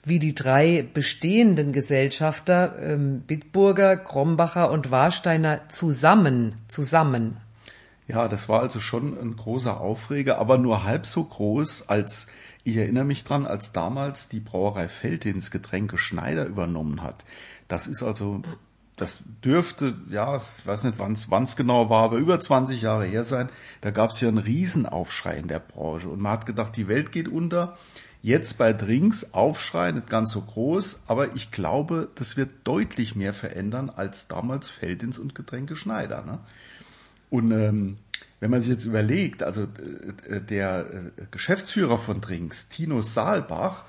wie 0.04 0.18
die 0.21 0.35
drei 0.35 0.87
bestehenden 0.92 1.73
Gesellschafter 1.73 2.78
ähm, 2.80 3.21
Bitburger, 3.21 3.97
Krombacher 3.97 4.71
und 4.71 4.92
Warsteiner 4.92 5.68
zusammen, 5.68 6.54
zusammen. 6.68 7.38
Ja, 8.06 8.28
das 8.28 8.49
war 8.49 8.61
also 8.61 8.78
schon 8.78 9.18
ein 9.18 9.35
großer 9.37 9.80
Aufreger, 9.80 10.38
aber 10.38 10.59
nur 10.59 10.85
halb 10.85 11.06
so 11.06 11.25
groß 11.25 11.88
als 11.88 12.28
ich 12.66 12.76
erinnere 12.76 13.04
mich 13.04 13.23
dran, 13.23 13.46
als 13.46 13.70
damals 13.70 14.28
die 14.28 14.40
Brauerei 14.40 14.88
Feldins 14.88 15.52
Getränke 15.52 15.99
Schneider 15.99 16.46
übernommen 16.46 17.00
hat. 17.00 17.25
Das 17.68 17.87
ist 17.87 18.02
also 18.02 18.42
das 18.96 19.23
dürfte, 19.44 19.94
ja, 20.11 20.38
ich 20.38 20.66
weiß 20.66 20.85
nicht, 20.85 20.99
wann 20.99 21.42
es 21.42 21.56
genau 21.56 21.90
war, 21.90 22.02
aber 22.02 22.16
über 22.16 22.40
20 22.40 22.82
Jahre 22.82 23.04
her 23.04 23.25
sein. 23.25 23.50
Da 23.82 23.92
gab 23.92 24.11
es 24.11 24.20
ja 24.20 24.28
einen 24.28 24.38
Riesenaufschrei 24.38 25.37
in 25.37 25.46
der 25.46 25.61
Branche 25.61 26.08
und 26.08 26.20
man 26.20 26.32
hat 26.32 26.46
gedacht, 26.46 26.76
die 26.76 26.88
Welt 26.88 27.12
geht 27.12 27.28
unter. 27.28 27.76
Jetzt 28.20 28.58
bei 28.58 28.73
Drinks 28.73 29.32
Aufschrei, 29.32 29.92
nicht 29.92 30.08
ganz 30.08 30.32
so 30.32 30.40
groß, 30.40 31.02
aber 31.06 31.37
ich 31.37 31.52
glaube, 31.52 32.08
das 32.16 32.37
wird 32.37 32.50
deutlich 32.64 33.14
mehr 33.14 33.35
verändern 33.35 33.90
als 33.94 34.26
damals 34.26 34.70
Feldins 34.70 35.20
und 35.20 35.37
Getränke 35.37 35.76
Schneider. 35.76 36.25
Ne? 36.25 36.40
Und 37.30 37.52
ähm, 37.52 37.99
wenn 38.40 38.50
man 38.50 38.61
sich 38.61 38.71
jetzt 38.71 38.85
überlegt, 38.85 39.43
also 39.43 39.62
äh, 40.28 40.40
der 40.40 40.87
äh, 41.16 41.23
Geschäftsführer 41.31 41.99
von 41.99 42.21
Drinks, 42.21 42.69
Tino 42.69 43.02
Saalbach, 43.02 43.85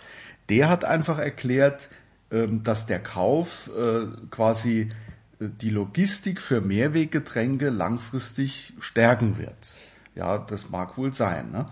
der 0.50 0.70
hat 0.70 0.86
einfach 0.86 1.20
erklärt, 1.20 1.89
ähm, 2.32 2.63
dass 2.63 2.86
der 2.86 3.00
Kauf 3.00 3.70
äh, 3.77 4.08
quasi 4.32 4.89
äh, 5.39 5.48
die 5.62 5.70
Logistik 5.70 6.42
für 6.42 6.62
Mehrweggetränke 6.62 7.70
langfristig 7.70 8.74
stärken 8.80 9.38
wird. 9.38 9.75
Ja, 10.16 10.38
das 10.38 10.70
mag 10.70 10.98
wohl 10.98 11.13
sein. 11.13 11.51
Ne? 11.51 11.68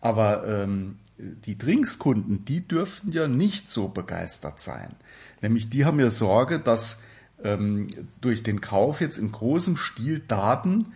Aber 0.00 0.46
ähm, 0.46 0.98
die 1.16 1.56
Drinkskunden, 1.56 2.44
die 2.44 2.66
dürften 2.66 3.12
ja 3.12 3.28
nicht 3.28 3.70
so 3.70 3.88
begeistert 3.88 4.60
sein. 4.60 4.94
Nämlich 5.40 5.68
die 5.68 5.84
haben 5.84 6.00
ja 6.00 6.10
Sorge, 6.10 6.58
dass 6.58 7.00
ähm, 7.42 7.88
durch 8.20 8.42
den 8.42 8.60
Kauf 8.60 9.00
jetzt 9.00 9.18
in 9.18 9.30
großem 9.30 9.76
Stil 9.76 10.20
Daten 10.26 10.92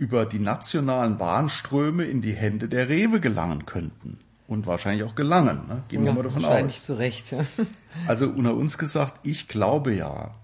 über 0.00 0.24
die 0.24 0.38
nationalen 0.38 1.20
Warenströme 1.20 2.04
in 2.04 2.22
die 2.22 2.32
Hände 2.32 2.70
der 2.70 2.88
Rewe 2.88 3.20
gelangen 3.20 3.66
könnten 3.66 4.18
und 4.48 4.66
wahrscheinlich 4.66 5.04
auch 5.04 5.14
gelangen. 5.14 5.68
Ne? 5.68 5.82
Gehen 5.88 6.06
wir 6.06 6.12
mal 6.14 6.22
davon 6.22 6.42
wahrscheinlich 6.42 6.76
aus. 6.76 6.84
zu 6.86 6.98
Recht. 6.98 7.30
Ja. 7.32 7.44
Also 8.08 8.28
unter 8.28 8.54
uns 8.54 8.78
gesagt, 8.78 9.20
ich 9.24 9.46
glaube 9.46 9.92
ja, 9.92 10.34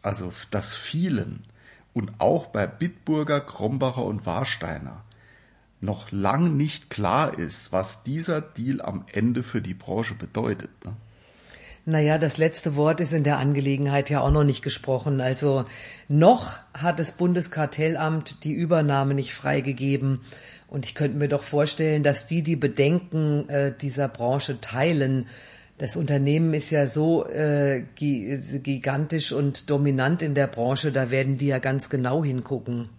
also 0.00 0.32
dass 0.50 0.74
vielen 0.74 1.44
und 1.92 2.12
auch 2.18 2.46
bei 2.46 2.66
Bitburger, 2.66 3.42
Krombacher 3.42 4.04
und 4.04 4.24
Warsteiner 4.24 5.04
noch 5.82 6.10
lang 6.10 6.56
nicht 6.56 6.88
klar 6.88 7.38
ist, 7.38 7.72
was 7.72 8.04
dieser 8.04 8.40
Deal 8.40 8.80
am 8.80 9.04
Ende 9.12 9.42
für 9.42 9.60
die 9.60 9.74
Branche 9.74 10.14
bedeutet. 10.14 10.70
Ne? 10.86 10.96
Naja, 11.88 12.18
das 12.18 12.36
letzte 12.36 12.76
Wort 12.76 13.00
ist 13.00 13.14
in 13.14 13.24
der 13.24 13.38
Angelegenheit 13.38 14.10
ja 14.10 14.20
auch 14.20 14.30
noch 14.30 14.44
nicht 14.44 14.60
gesprochen. 14.60 15.22
Also 15.22 15.64
noch 16.06 16.58
hat 16.74 16.98
das 16.98 17.12
Bundeskartellamt 17.12 18.44
die 18.44 18.52
Übernahme 18.52 19.14
nicht 19.14 19.32
freigegeben. 19.32 20.20
Und 20.66 20.84
ich 20.84 20.94
könnte 20.94 21.16
mir 21.16 21.28
doch 21.28 21.42
vorstellen, 21.42 22.02
dass 22.02 22.26
die 22.26 22.42
die 22.42 22.56
Bedenken 22.56 23.48
äh, 23.48 23.72
dieser 23.74 24.08
Branche 24.08 24.60
teilen. 24.60 25.28
Das 25.78 25.96
Unternehmen 25.96 26.52
ist 26.52 26.68
ja 26.68 26.86
so 26.86 27.26
äh, 27.26 27.84
gigantisch 27.94 29.32
und 29.32 29.70
dominant 29.70 30.20
in 30.20 30.34
der 30.34 30.46
Branche, 30.46 30.92
da 30.92 31.10
werden 31.10 31.38
die 31.38 31.46
ja 31.46 31.58
ganz 31.58 31.88
genau 31.88 32.22
hingucken. 32.22 32.90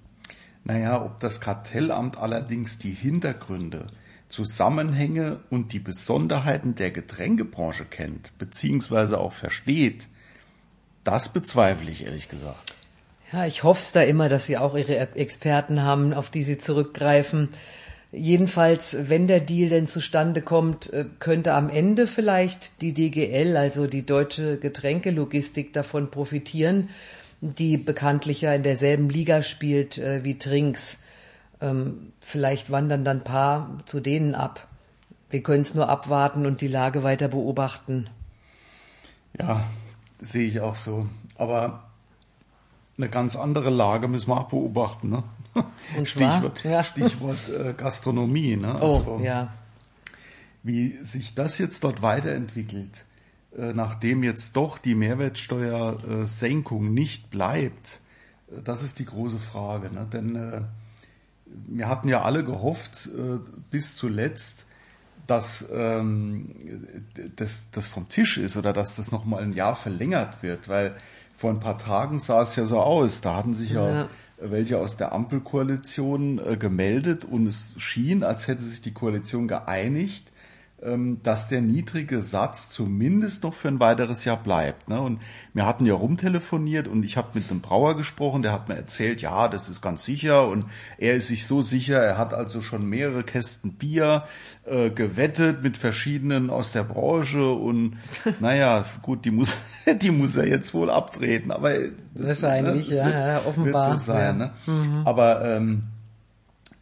Naja, 0.63 1.05
ob 1.05 1.19
das 1.19 1.41
Kartellamt 1.41 2.17
allerdings 2.17 2.79
die 2.79 2.93
Hintergründe, 2.93 3.85
Zusammenhänge 4.29 5.39
und 5.49 5.73
die 5.73 5.79
Besonderheiten 5.79 6.75
der 6.75 6.91
Getränkebranche 6.91 7.85
kennt, 7.85 8.37
beziehungsweise 8.37 9.19
auch 9.19 9.33
versteht, 9.33 10.07
das 11.03 11.33
bezweifle 11.33 11.89
ich 11.89 12.05
ehrlich 12.05 12.29
gesagt. 12.29 12.75
Ja, 13.33 13.45
ich 13.45 13.63
hoffe 13.63 13.79
es 13.79 13.91
da 13.91 14.01
immer, 14.01 14.29
dass 14.29 14.45
Sie 14.45 14.57
auch 14.57 14.75
Ihre 14.75 14.97
Experten 15.15 15.83
haben, 15.83 16.13
auf 16.13 16.29
die 16.29 16.43
Sie 16.43 16.57
zurückgreifen. 16.57 17.49
Jedenfalls, 18.11 18.97
wenn 19.09 19.27
der 19.27 19.39
Deal 19.39 19.69
denn 19.69 19.85
zustande 19.85 20.41
kommt, 20.41 20.91
äh, 20.91 21.05
könnte 21.19 21.53
am 21.53 21.69
Ende 21.69 22.07
vielleicht 22.07 22.81
die 22.81 22.93
DGL, 22.93 23.55
also 23.55 23.85
die 23.85 24.05
deutsche 24.05 24.57
Getränkelogistik, 24.57 25.73
davon 25.73 26.09
profitieren, 26.09 26.89
die 27.41 27.77
bekanntlich 27.77 28.41
ja 28.41 28.53
in 28.53 28.63
derselben 28.63 29.09
Liga 29.09 29.43
spielt 29.43 29.99
äh, 29.99 30.23
wie 30.23 30.39
Trinks. 30.39 30.99
Ähm, 31.61 32.13
vielleicht 32.19 32.71
wandern 32.71 33.03
dann 33.03 33.23
paar 33.23 33.79
zu 33.85 33.99
denen 33.99 34.35
ab. 34.35 34.67
Wir 35.29 35.43
können 35.43 35.61
es 35.61 35.75
nur 35.75 35.89
abwarten 35.89 36.45
und 36.45 36.61
die 36.61 36.67
Lage 36.67 37.03
weiter 37.03 37.27
beobachten. 37.27 38.09
Ja, 39.37 39.63
sehe 40.19 40.47
ich 40.47 40.61
auch 40.61 40.75
so. 40.75 41.07
Aber 41.37 41.83
eine 42.97 43.09
ganz 43.09 43.35
andere 43.35 43.69
Lage 43.69 44.07
müssen 44.07 44.29
wir 44.29 44.39
auch 44.41 44.49
beobachten. 44.49 45.09
Ne? 45.09 45.23
Stichwort, 46.05 46.63
ja. 46.63 46.83
Stichwort 46.83 47.49
äh, 47.49 47.73
Gastronomie. 47.73 48.55
Ne? 48.55 48.75
Oh, 48.79 48.97
also, 48.97 49.17
oh, 49.19 49.23
ja. 49.23 49.53
Wie 50.63 50.97
sich 51.03 51.35
das 51.35 51.57
jetzt 51.57 51.83
dort 51.83 52.01
weiterentwickelt, 52.01 53.05
äh, 53.57 53.73
nachdem 53.73 54.23
jetzt 54.23 54.55
doch 54.55 54.77
die 54.77 54.95
Mehrwertsteuersenkung 54.95 56.93
nicht 56.93 57.29
bleibt, 57.29 58.01
äh, 58.51 58.61
das 58.61 58.83
ist 58.83 58.99
die 58.99 59.05
große 59.05 59.39
Frage. 59.39 59.93
Ne? 59.93 60.07
Denn 60.11 60.35
äh, 60.35 60.61
wir 61.67 61.87
hatten 61.87 62.07
ja 62.07 62.21
alle 62.23 62.43
gehofft, 62.43 63.07
äh, 63.07 63.39
bis 63.71 63.95
zuletzt, 63.95 64.65
dass 65.27 65.67
ähm, 65.71 66.49
das, 67.35 67.69
das 67.71 67.87
vom 67.87 68.09
Tisch 68.09 68.37
ist 68.37 68.57
oder 68.57 68.73
dass 68.73 68.95
das 68.95 69.11
nochmal 69.11 69.43
ein 69.43 69.53
Jahr 69.53 69.75
verlängert 69.75 70.41
wird, 70.41 70.69
weil 70.69 70.95
vor 71.35 71.51
ein 71.51 71.59
paar 71.59 71.77
Tagen 71.77 72.19
sah 72.19 72.41
es 72.41 72.55
ja 72.55 72.65
so 72.65 72.79
aus. 72.79 73.21
Da 73.21 73.35
hatten 73.35 73.53
sich 73.53 73.71
ja, 73.71 73.89
ja 73.89 74.09
welche 74.41 74.77
aus 74.77 74.97
der 74.97 75.11
Ampelkoalition 75.11 76.39
äh, 76.39 76.57
gemeldet 76.57 77.25
und 77.25 77.47
es 77.47 77.75
schien, 77.77 78.23
als 78.23 78.47
hätte 78.47 78.63
sich 78.63 78.81
die 78.81 78.93
Koalition 78.93 79.47
geeinigt, 79.47 80.31
dass 81.23 81.49
der 81.49 81.61
niedrige 81.61 82.21
Satz 82.21 82.69
zumindest 82.69 83.43
noch 83.43 83.53
für 83.53 83.67
ein 83.67 83.81
weiteres 83.81 84.23
Jahr 84.23 84.41
bleibt. 84.41 84.87
Ne? 84.87 85.01
Und 85.01 85.19
wir 85.53 85.65
hatten 85.65 85.85
ja 85.85 85.93
rumtelefoniert 85.93 86.87
und 86.87 87.03
ich 87.03 87.17
habe 87.17 87.31
mit 87.33 87.49
einem 87.51 87.59
Brauer 87.59 87.97
gesprochen, 87.97 88.43
der 88.43 88.53
hat 88.53 88.69
mir 88.69 88.75
erzählt, 88.75 89.21
ja, 89.21 89.49
das 89.49 89.67
ist 89.67 89.81
ganz 89.81 90.05
sicher 90.05 90.47
und 90.47 90.65
er 90.97 91.15
ist 91.15 91.27
sich 91.27 91.45
so 91.45 91.61
sicher, 91.61 92.01
er 92.01 92.17
hat 92.17 92.33
also 92.33 92.61
schon 92.61 92.87
mehrere 92.87 93.23
Kästen 93.23 93.73
Bier 93.73 94.23
äh, 94.65 94.89
gewettet 94.89 95.63
mit 95.63 95.75
verschiedenen 95.75 96.49
aus 96.49 96.71
der 96.71 96.83
Branche 96.83 97.51
und 97.51 97.97
naja, 98.39 98.85
gut, 99.01 99.25
die 99.25 99.31
muss, 99.31 99.57
die 100.01 100.11
muss 100.11 100.37
er 100.37 100.47
jetzt 100.47 100.73
wohl 100.73 100.89
abtreten, 100.89 101.51
aber 101.51 101.73
das, 102.13 102.41
wahrscheinlich, 102.41 102.89
ne, 102.89 102.95
das 102.95 103.11
ja, 103.11 103.27
ja, 103.27 103.41
offenbar. 103.45 103.89
Wird 103.89 103.99
so 103.99 104.05
sein, 104.13 104.39
ja. 104.39 104.45
ne? 104.45 104.51
Mhm. 104.65 105.01
Aber 105.05 105.43
ähm, 105.43 105.83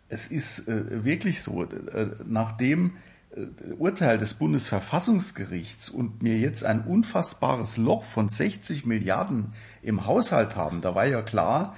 es 0.08 0.28
ist 0.28 0.68
äh, 0.68 1.04
wirklich 1.04 1.42
so, 1.42 1.64
äh, 1.64 1.68
nachdem 2.28 2.88
äh, 2.88 3.07
Urteil 3.78 4.18
des 4.18 4.34
Bundesverfassungsgerichts 4.36 5.90
und 5.90 6.24
mir 6.24 6.38
jetzt 6.38 6.66
ein 6.66 6.82
unfassbares 6.82 7.78
Loch 7.78 8.04
von 8.04 8.30
60 8.30 8.86
Milliarden 8.86 9.54
im 9.82 10.06
Haushalt 10.06 10.56
haben, 10.56 10.82
da 10.82 10.96
war 10.96 11.06
ja 11.06 11.22
klar, 11.22 11.76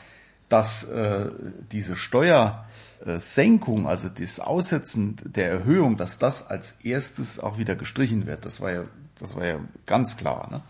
dass 0.48 0.84
äh, 0.86 1.30
diese 1.72 1.96
Steuersenkung, 1.96 3.88
also 3.88 4.10
das 4.10 4.40
Aussetzen 4.40 5.16
der 5.24 5.50
Erhöhung, 5.50 5.98
dass 5.98 6.18
das 6.18 6.48
als 6.48 6.78
erstes 6.84 7.40
auch 7.40 7.58
wieder 7.58 7.76
gestrichen 7.76 8.26
wird. 8.26 8.46
Das 8.46 8.62
war 8.62 8.72
ja, 8.72 8.84
das 9.20 9.36
war 9.36 9.46
ja 9.46 9.60
ganz 9.86 10.18
klar. 10.18 10.50
Ne? 10.50 10.62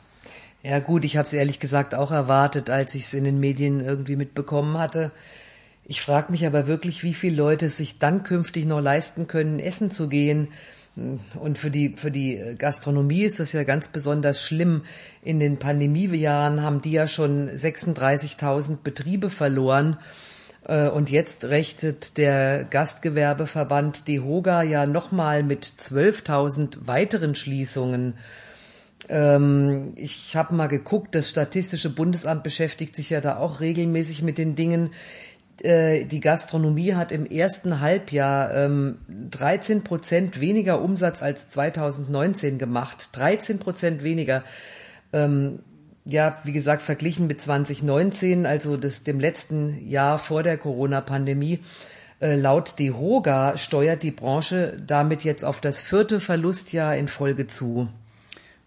Ja 0.63 0.79
gut, 0.79 1.05
ich 1.05 1.15
habe 1.15 1.25
es 1.25 1.33
ehrlich 1.33 1.59
gesagt 1.59 1.95
auch 1.95 2.11
erwartet, 2.11 2.69
als 2.69 2.93
ich 2.95 3.03
es 3.03 3.13
in 3.13 3.23
den 3.23 3.39
Medien 3.39 3.79
irgendwie 3.79 4.17
mitbekommen 4.17 4.77
hatte. 4.77 5.11
Ich 5.85 6.01
frage 6.01 6.31
mich 6.31 6.45
aber 6.45 6.67
wirklich, 6.67 7.03
wie 7.03 7.13
viele 7.13 7.37
Leute 7.37 7.67
es 7.67 7.77
sich 7.77 7.97
dann 7.97 8.23
künftig 8.23 8.65
noch 8.65 8.81
leisten 8.81 9.27
können, 9.27 9.59
essen 9.59 9.89
zu 9.89 10.09
gehen. 10.09 10.49
Und 10.95 11.57
für 11.57 11.71
die, 11.71 11.95
für 11.95 12.11
die 12.11 12.55
Gastronomie 12.57 13.23
ist 13.23 13.39
das 13.39 13.53
ja 13.53 13.63
ganz 13.63 13.87
besonders 13.87 14.41
schlimm. 14.41 14.83
In 15.23 15.39
den 15.39 15.57
Pandemiejahren 15.57 16.61
haben 16.61 16.81
die 16.81 16.91
ja 16.91 17.07
schon 17.07 17.49
36.000 17.49 18.77
Betriebe 18.83 19.29
verloren. 19.29 19.97
Äh, 20.65 20.89
und 20.89 21.09
jetzt 21.09 21.45
rechnet 21.45 22.17
der 22.17 22.63
Gastgewerbeverband 22.63 24.07
DEHOGA 24.07 24.63
ja 24.63 24.85
nochmal 24.85 25.43
mit 25.43 25.65
12.000 25.65 26.87
weiteren 26.87 27.35
Schließungen. 27.35 28.15
Ähm, 29.07 29.93
ich 29.95 30.35
habe 30.35 30.53
mal 30.53 30.67
geguckt, 30.67 31.15
das 31.15 31.29
Statistische 31.29 31.89
Bundesamt 31.89 32.43
beschäftigt 32.43 32.95
sich 32.95 33.09
ja 33.09 33.21
da 33.21 33.37
auch 33.37 33.61
regelmäßig 33.61 34.21
mit 34.21 34.37
den 34.37 34.55
Dingen. 34.55 34.91
Äh, 35.61 36.05
die 36.05 36.19
Gastronomie 36.19 36.93
hat 36.93 37.11
im 37.11 37.25
ersten 37.25 37.79
Halbjahr 37.79 38.53
ähm, 38.53 38.99
13 39.29 39.83
Prozent 39.83 40.39
weniger 40.39 40.81
Umsatz 40.81 41.21
als 41.21 41.49
2019 41.49 42.57
gemacht. 42.57 43.09
13 43.13 43.59
Prozent 43.59 44.03
weniger. 44.03 44.43
Ähm, 45.13 45.59
ja, 46.05 46.35
wie 46.43 46.53
gesagt, 46.53 46.81
verglichen 46.81 47.27
mit 47.27 47.41
2019, 47.41 48.45
also 48.45 48.77
das, 48.77 49.03
dem 49.03 49.19
letzten 49.19 49.87
Jahr 49.87 50.17
vor 50.17 50.43
der 50.43 50.57
Corona-Pandemie. 50.57 51.59
Äh, 52.21 52.35
laut 52.35 52.79
DEHOGA 52.79 53.57
steuert 53.57 54.03
die 54.03 54.11
Branche 54.11 54.77
damit 54.85 55.23
jetzt 55.23 55.45
auf 55.45 55.61
das 55.61 55.79
vierte 55.79 56.19
Verlustjahr 56.19 56.95
in 56.95 57.07
Folge 57.07 57.47
zu. 57.47 57.89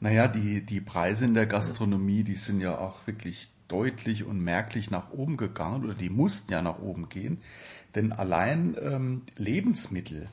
Naja, 0.01 0.27
die, 0.27 0.65
die 0.65 0.81
Preise 0.81 1.27
in 1.27 1.35
der 1.35 1.47
Gastronomie, 1.47 2.25
die 2.25 2.35
sind 2.35 2.61
ja 2.61 2.79
auch 2.79 3.07
wirklich 3.07 3.52
deutlich 3.73 4.25
und 4.25 4.41
merklich 4.41 4.91
nach 4.91 5.11
oben 5.11 5.37
gegangen 5.37 5.85
oder 5.85 5.95
die 5.95 6.11
mussten 6.11 6.53
ja 6.53 6.63
nach 6.63 6.79
oben 6.79 7.09
gehen. 7.09 7.39
Denn 7.95 8.13
allein 8.13 8.77
ähm, 8.81 9.23
Lebensmittel, 9.37 10.29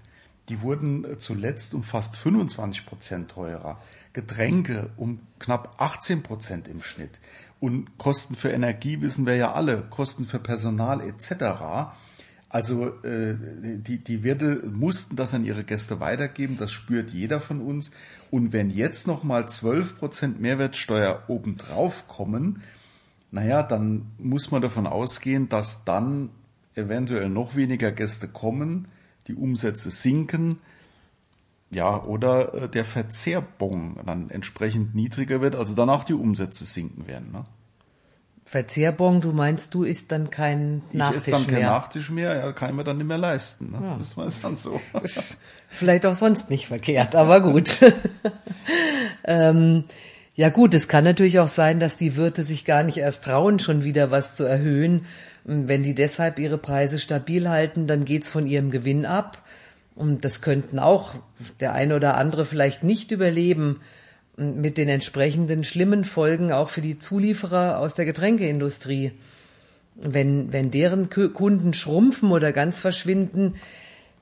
die 0.50 0.62
wurden 0.62 1.06
äh, 1.06 1.18
zuletzt 1.18 1.74
um 1.74 1.84
fast 1.84 2.18
25 2.18 2.86
Prozent 2.86 3.32
teurer. 3.32 3.82
Getränke 4.14 4.90
um 4.98 5.20
knapp 5.40 5.76
18 5.78 6.24
Prozent 6.24 6.68
im 6.68 6.82
Schnitt. 6.82 7.20
Und 7.60 7.98
Kosten 7.98 8.36
für 8.36 8.50
Energie 8.50 9.02
wissen 9.02 9.26
wir 9.26 9.36
ja 9.36 9.54
alle, 9.54 9.84
Kosten 9.90 10.26
für 10.26 10.40
Personal 10.40 11.02
etc. 11.02 11.94
Also 12.50 12.88
äh, 13.04 13.36
die, 13.78 14.04
die 14.04 14.24
Wirte 14.24 14.64
mussten 14.66 15.16
das 15.16 15.34
an 15.34 15.46
ihre 15.46 15.64
Gäste 15.64 16.00
weitergeben, 16.00 16.58
das 16.58 16.72
spürt 16.72 17.12
jeder 17.12 17.40
von 17.40 17.62
uns. 17.62 17.92
Und 18.32 18.54
wenn 18.54 18.72
jetzt 18.72 19.08
nochmal 19.08 19.48
12 19.48 19.98
Prozent 19.98 20.42
Mehrwertsteuer 20.42 21.24
obendrauf 21.28 22.08
kommen, 22.08 22.64
naja, 23.32 23.64
dann 23.64 24.12
muss 24.18 24.52
man 24.52 24.62
davon 24.62 24.88
ausgehen, 24.88 25.50
dass 25.50 25.86
dann 25.86 26.30
eventuell 26.76 27.30
noch 27.30 27.56
weniger 27.56 27.92
Gäste 27.92 28.28
kommen, 28.28 28.88
die 29.28 29.36
Umsätze 29.36 29.92
sinken, 29.92 30.60
ja, 31.72 32.04
oder 32.04 32.54
äh, 32.54 32.70
der 32.70 32.86
Verzehrbon 32.86 34.00
dann 34.06 34.30
entsprechend 34.30 34.96
niedriger 34.96 35.42
wird, 35.42 35.56
also 35.56 35.76
danach 35.76 36.04
die 36.04 36.14
Umsätze 36.14 36.66
sinken 36.66 37.08
werden. 37.08 37.32
Ne? 37.32 37.46
Verzehrbon, 38.44 39.22
du 39.22 39.32
meinst, 39.32 39.76
du 39.76 39.84
isst 39.84 40.12
dann 40.12 40.32
kein 40.32 40.82
Nachtisch 40.92 40.92
mehr? 40.92 41.10
Ich 41.12 41.18
esse 41.18 41.32
dann 41.32 41.48
kein 41.48 41.62
Nachtisch 41.62 42.10
mehr, 42.10 42.36
ja, 42.36 42.52
kann 42.54 42.72
ich 42.72 42.76
mir 42.76 42.84
dann 42.84 42.98
nicht 42.98 43.06
mehr 43.06 43.20
leisten. 43.20 43.72
Ne? 43.72 43.80
Ja. 43.84 43.98
Das 43.98 44.18
ist 44.18 44.44
dann 44.44 44.58
so. 44.58 44.82
Ist 45.04 45.38
vielleicht 45.68 46.08
auch 46.08 46.16
sonst 46.16 46.50
nicht 46.50 46.66
verkehrt, 46.66 47.16
aber 47.16 47.42
gut. 47.42 47.80
ähm, 49.24 49.84
ja 50.40 50.48
gut, 50.48 50.74
es 50.74 50.88
kann 50.88 51.04
natürlich 51.04 51.40
auch 51.40 51.50
sein, 51.50 51.82
dass 51.82 51.98
die 51.98 52.16
Wirte 52.16 52.44
sich 52.44 52.64
gar 52.64 52.84
nicht 52.84 52.96
erst 52.96 53.26
trauen, 53.26 53.60
schon 53.60 53.84
wieder 53.84 54.10
was 54.10 54.38
zu 54.38 54.46
erhöhen. 54.46 55.02
Wenn 55.44 55.84
die 55.84 55.94
deshalb 55.94 56.40
ihre 56.40 56.58
Preise 56.58 56.98
stabil 56.98 57.50
halten, 57.50 57.88
dann 57.88 58.06
geht's 58.06 58.30
von 58.30 58.48
ihrem 58.48 58.72
Gewinn 58.72 59.06
ab. 59.06 59.44
Und 59.96 60.24
das 60.24 60.42
könnten 60.42 60.80
auch 60.80 61.16
der 61.60 61.74
eine 61.74 61.94
oder 61.94 62.16
andere 62.16 62.46
vielleicht 62.46 62.86
nicht 62.86 63.12
überleben 63.12 63.82
mit 64.38 64.78
den 64.78 64.88
entsprechenden 64.88 65.66
schlimmen 65.66 66.06
Folgen 66.06 66.54
auch 66.54 66.70
für 66.70 66.80
die 66.80 66.98
Zulieferer 66.98 67.78
aus 67.78 67.96
der 67.96 68.06
Getränkeindustrie. 68.06 69.12
Wenn, 69.96 70.54
wenn 70.54 70.72
deren 70.72 71.10
Kunden 71.10 71.74
schrumpfen 71.74 72.32
oder 72.32 72.54
ganz 72.54 72.80
verschwinden, 72.80 73.56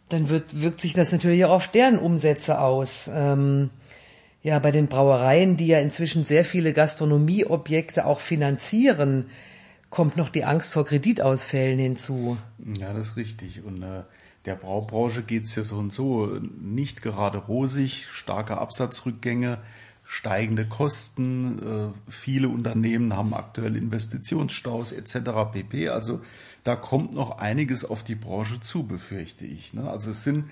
dann 0.10 0.30
wird, 0.30 0.64
wirkt 0.64 0.82
sich 0.82 0.94
das 0.94 1.12
natürlich 1.12 1.46
auch 1.46 1.52
auf 1.52 1.68
deren 1.68 2.00
Umsätze 2.00 2.60
aus. 2.60 3.08
Ähm, 3.14 3.70
ja, 4.42 4.60
bei 4.60 4.72
den 4.72 4.88
Brauereien, 4.88 5.58
die 5.58 5.68
ja 5.68 5.80
inzwischen 5.80 6.24
sehr 6.24 6.46
viele 6.46 6.74
Gastronomieobjekte 6.74 8.06
auch 8.06 8.20
finanzieren, 8.20 9.26
kommt 9.90 10.18
noch 10.18 10.30
die 10.30 10.46
Angst 10.46 10.74
vor 10.74 10.86
Kreditausfällen 10.86 11.80
hinzu. 11.80 12.38
Ja, 12.80 12.94
das 12.94 13.10
ist 13.10 13.18
richtig. 13.18 13.64
Und 13.64 13.82
äh, 13.84 14.04
der 14.46 14.56
Braubranche 14.56 15.24
geht's 15.24 15.56
ja 15.56 15.64
so 15.64 15.78
und 15.78 15.92
so 15.92 16.40
nicht 16.62 17.02
gerade 17.02 17.38
rosig, 17.38 18.08
starke 18.10 18.58
Absatzrückgänge, 18.58 19.60
steigende 20.04 20.66
Kosten, 20.66 21.60
äh, 21.60 22.12
viele 22.12 22.48
Unternehmen 22.48 23.16
haben 23.16 23.34
aktuell 23.34 23.76
Investitionsstaus 23.76 24.94
etc. 24.94 25.52
pp. 25.52 25.90
Also 25.90 26.22
da 26.64 26.76
kommt 26.76 27.14
noch 27.14 27.40
einiges 27.40 27.84
auf 27.84 28.04
die 28.04 28.16
Branche 28.16 28.60
zu, 28.62 28.84
befürchte 28.84 29.46
ich. 29.46 29.74
Ne? 29.74 29.90
Also 29.90 30.12
es 30.12 30.24
sind 30.24 30.46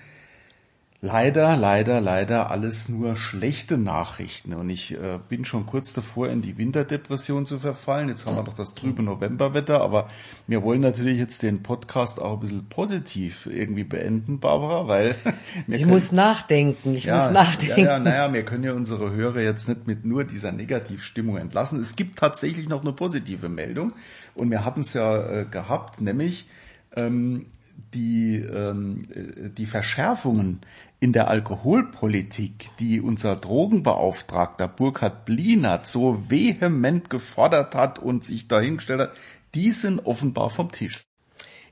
Leider, 1.06 1.56
leider, 1.56 2.00
leider 2.00 2.50
alles 2.50 2.88
nur 2.88 3.14
schlechte 3.14 3.78
Nachrichten. 3.78 4.52
Und 4.54 4.68
ich 4.70 4.94
äh, 4.94 5.20
bin 5.28 5.44
schon 5.44 5.64
kurz 5.64 5.92
davor, 5.92 6.30
in 6.30 6.42
die 6.42 6.58
Winterdepression 6.58 7.46
zu 7.46 7.60
verfallen. 7.60 8.08
Jetzt 8.08 8.26
haben 8.26 8.34
wir 8.34 8.42
doch 8.42 8.54
das 8.54 8.74
trübe 8.74 9.04
Novemberwetter, 9.04 9.80
aber 9.82 10.10
wir 10.48 10.64
wollen 10.64 10.80
natürlich 10.80 11.16
jetzt 11.18 11.44
den 11.44 11.62
Podcast 11.62 12.20
auch 12.20 12.32
ein 12.32 12.40
bisschen 12.40 12.68
positiv 12.68 13.46
irgendwie 13.46 13.84
beenden, 13.84 14.40
Barbara, 14.40 14.88
weil 14.88 15.14
ich 15.68 15.78
können, 15.78 15.90
muss 15.92 16.10
nachdenken. 16.10 16.96
Ich 16.96 17.04
ja, 17.04 17.18
muss 17.18 17.30
nachdenken. 17.32 17.82
Ja, 17.82 17.92
ja, 17.92 17.98
naja, 18.00 18.32
wir 18.32 18.44
können 18.44 18.64
ja 18.64 18.72
unsere 18.72 19.12
Hörer 19.12 19.42
jetzt 19.42 19.68
nicht 19.68 19.86
mit 19.86 20.04
nur 20.04 20.24
dieser 20.24 20.50
Negativstimmung 20.50 21.36
entlassen. 21.36 21.78
Es 21.78 21.94
gibt 21.94 22.18
tatsächlich 22.18 22.68
noch 22.68 22.82
eine 22.82 22.92
positive 22.92 23.48
Meldung 23.48 23.92
und 24.34 24.50
wir 24.50 24.64
hatten 24.64 24.80
es 24.80 24.92
ja 24.92 25.24
äh, 25.24 25.44
gehabt, 25.48 26.00
nämlich 26.00 26.48
ähm, 26.96 27.46
die, 27.94 28.36
ähm, 28.36 29.06
äh, 29.14 29.50
die 29.50 29.66
Verschärfungen 29.66 30.60
in 31.00 31.12
der 31.12 31.28
Alkoholpolitik, 31.28 32.70
die 32.78 33.00
unser 33.00 33.36
Drogenbeauftragter 33.36 34.68
Burkhard 34.68 35.24
Blinert 35.24 35.86
so 35.86 36.30
vehement 36.30 37.10
gefordert 37.10 37.74
hat 37.74 37.98
und 37.98 38.24
sich 38.24 38.48
dahingestellt 38.48 39.00
hat, 39.00 39.12
die 39.54 39.70
sind 39.70 40.00
offenbar 40.06 40.50
vom 40.50 40.72
Tisch. 40.72 41.06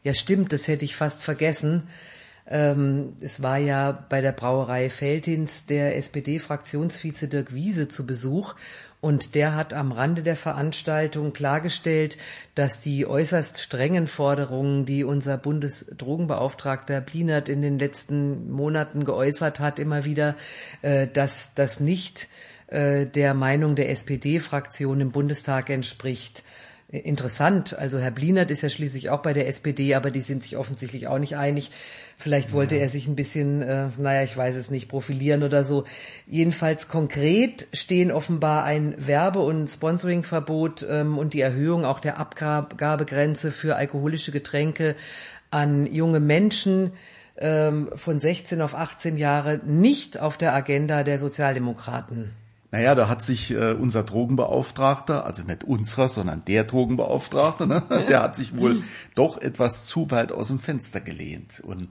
Ja, 0.03 0.13
stimmt, 0.13 0.53
das 0.53 0.69
hätte 0.69 0.85
ich 0.85 0.97
fast 0.97 1.23
vergessen. 1.23 1.85
Ähm, 2.47 3.15
es 3.21 3.43
war 3.43 3.59
ja 3.59 3.93
bei 4.09 4.21
der 4.21 4.33
Brauerei 4.33 4.91
Feldins 4.91 5.67
der 5.67 5.97
SPD-Fraktionsvize 5.97 7.29
Dirk 7.29 7.55
Wiese 7.55 7.89
zu 7.89 8.07
Besuch. 8.07 8.55
Und 9.01 9.35
der 9.35 9.55
hat 9.55 9.75
am 9.75 9.93
Rande 9.93 10.23
der 10.23 10.37
Veranstaltung 10.37 11.35
klargestellt, 11.35 12.17
dass 12.55 12.81
die 12.81 13.07
äußerst 13.07 13.61
strengen 13.61 14.07
Forderungen, 14.07 14.87
die 14.87 15.05
unser 15.05 15.37
Bundesdrogenbeauftragter 15.37 17.03
Blinert 17.03 17.51
in 17.51 17.61
den 17.61 17.79
letzten 17.79 18.51
Monaten 18.51 19.05
geäußert 19.05 19.61
hat, 19.61 19.79
immer 19.79 20.07
wieder, 20.07 20.37
äh, 20.81 21.07
dass 21.07 21.53
das 21.53 21.81
nicht 21.81 22.29
äh, 22.69 23.07
der 23.07 23.35
Meinung 23.35 23.77
der 23.77 23.91
SPD-Fraktion 23.91 25.03
im 25.03 25.13
Bundestag 25.13 25.69
entspricht 25.69 26.43
interessant. 26.99 27.77
Also 27.79 27.99
Herr 27.99 28.11
Blinert 28.11 28.51
ist 28.51 28.63
ja 28.63 28.69
schließlich 28.69 29.11
auch 29.11 29.23
bei 29.23 29.33
der 29.33 29.49
SPD, 29.49 29.95
aber 29.95 30.11
die 30.11 30.21
sind 30.21 30.43
sich 30.43 30.57
offensichtlich 30.57 31.09
auch 31.09 31.19
nicht 31.19 31.37
einig. 31.37 31.71
Vielleicht 32.17 32.53
wollte 32.53 32.77
ja. 32.77 32.83
er 32.83 32.89
sich 32.89 33.09
ein 33.09 33.17
bisschen, 33.17 33.63
äh, 33.63 33.89
naja, 33.99 34.23
ich 34.23 34.37
weiß 34.37 34.55
es 34.57 34.71
nicht, 34.71 34.89
profilieren 34.89 35.43
oder 35.43 35.65
so. 35.65 35.85
Jedenfalls 36.27 36.89
konkret 36.89 37.67
stehen 37.73 38.13
offenbar 38.13 38.65
ein 38.65 38.95
Werbe- 38.99 39.41
und 39.41 39.69
Sponsoringverbot 39.69 40.87
ähm, 40.89 41.19
und 41.19 41.35
die 41.35 41.41
Erhöhung 41.41 41.85
auch 41.85 41.99
der 41.99 42.19
Abgabegrenze 42.19 43.51
für 43.51 43.77
alkoholische 43.77 44.31
Getränke 44.31 44.95
an 45.51 45.87
junge 45.87 46.21
Menschen 46.21 46.93
ähm, 47.37 47.91
von 47.97 48.21
16 48.21 48.61
auf 48.63 48.75
18 48.75 49.17
Jahre 49.17 49.61
nicht 49.65 50.21
auf 50.21 50.39
der 50.39 50.55
Agenda 50.55 51.03
der 51.03 51.19
Sozialdemokraten. 51.19 52.31
Naja, 52.75 52.97
da 52.97 53.09
hat 53.09 53.23
sich 53.23 53.53
äh, 53.53 53.75
unser 53.75 54.03
Drogenbeauftragter, 54.03 55.25
also 55.25 55.45
nicht 55.45 55.63
unserer, 55.63 56.09
sondern 56.09 56.45
der 56.45 56.65
Drogenbeauftragte, 56.65 57.69
ne, 57.69 57.85
der 58.09 58.21
hat 58.21 58.35
sich 58.35 58.57
wohl 58.57 58.83
doch 59.15 59.41
etwas 59.41 59.85
zu 59.85 60.11
weit 60.11 60.33
aus 60.33 60.49
dem 60.49 60.59
Fenster 60.59 61.01
gelehnt. 61.01 61.61
Und 61.61 61.89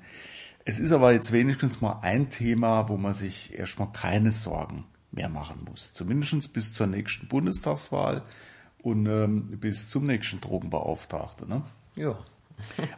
Es 0.66 0.82
ist 0.82 0.92
aber 0.92 1.14
jetzt 1.14 1.32
wenigstens 1.32 1.80
mal 1.80 2.00
ein 2.02 2.30
Thema, 2.30 2.90
wo 2.90 2.98
man 2.98 3.14
sich 3.14 3.58
erstmal 3.58 3.94
keine 3.94 4.34
Sorgen 4.34 4.84
mehr 5.14 5.30
machen 5.30 5.66
muss. 5.70 5.94
Zumindest 5.94 6.52
bis 6.52 6.74
zur 6.74 6.88
nächsten 6.88 7.30
Bundestagswahl 7.30 8.22
und 8.82 9.06
ähm, 9.06 9.58
bis 9.62 9.88
zum 9.88 10.06
nächsten 10.06 10.42
Drogenbeauftragten. 10.42 11.48
Ne? 11.48 11.62
Ja. 11.96 12.18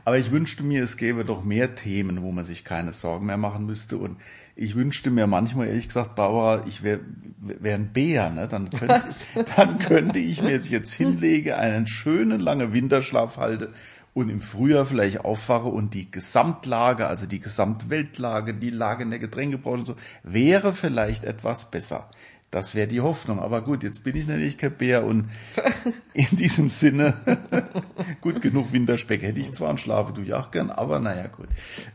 Aber 0.03 0.17
ich 0.17 0.31
wünschte 0.31 0.63
mir, 0.63 0.83
es 0.83 0.97
gäbe 0.97 1.25
doch 1.25 1.43
mehr 1.43 1.75
Themen, 1.75 2.21
wo 2.21 2.31
man 2.31 2.45
sich 2.45 2.63
keine 2.63 2.93
Sorgen 2.93 3.25
mehr 3.25 3.37
machen 3.37 3.65
müsste. 3.65 3.97
Und 3.97 4.17
ich 4.55 4.75
wünschte 4.75 5.11
mir 5.11 5.27
manchmal, 5.27 5.67
ehrlich 5.67 5.87
gesagt, 5.87 6.15
Barbara, 6.15 6.63
ich 6.65 6.83
wäre 6.83 7.01
wär 7.39 7.75
ein 7.75 7.91
Bär, 7.91 8.29
ne? 8.29 8.47
dann, 8.47 8.69
könnte, 8.69 9.03
dann 9.55 9.79
könnte 9.79 10.19
ich 10.19 10.41
mir 10.41 10.51
jetzt, 10.51 10.69
jetzt 10.69 10.93
hinlege, 10.93 11.57
einen 11.57 11.87
schönen 11.87 12.39
langen 12.39 12.73
Winterschlaf 12.73 13.37
halte 13.37 13.71
und 14.15 14.29
im 14.29 14.41
Frühjahr 14.41 14.85
vielleicht 14.85 15.25
aufwache 15.25 15.67
und 15.67 15.93
die 15.93 16.09
Gesamtlage, 16.09 17.07
also 17.07 17.27
die 17.27 17.41
Gesamtweltlage, 17.41 18.53
die 18.53 18.69
Lage 18.69 19.03
in 19.03 19.09
der 19.09 19.19
Getränkebranche 19.19 19.79
und 19.79 19.85
so, 19.85 19.95
wäre 20.23 20.73
vielleicht 20.73 21.25
etwas 21.25 21.69
besser. 21.69 22.09
Das 22.55 22.73
wäre 22.73 22.87
die 22.87 23.01
Hoffnung. 23.01 23.39
Aber 23.39 23.61
gut, 23.61 23.83
jetzt 23.83 24.05
bin 24.05 24.15
ich 24.15 24.27
natürlich 24.27 24.57
kein 24.57 24.71
Bär 24.71 25.03
und 25.03 25.27
in 26.13 26.37
diesem 26.37 26.69
Sinne, 26.69 27.13
gut 28.21 28.41
genug 28.41 28.71
Winterspeck 28.71 29.23
hätte 29.23 29.41
ich 29.41 29.51
zwar 29.51 29.71
und 29.71 29.81
schlafe 29.81 30.13
du 30.13 30.21
ja 30.21 30.39
auch 30.39 30.51
gern, 30.51 30.69
aber 30.69 31.01
naja, 31.01 31.27
gut. 31.27 31.49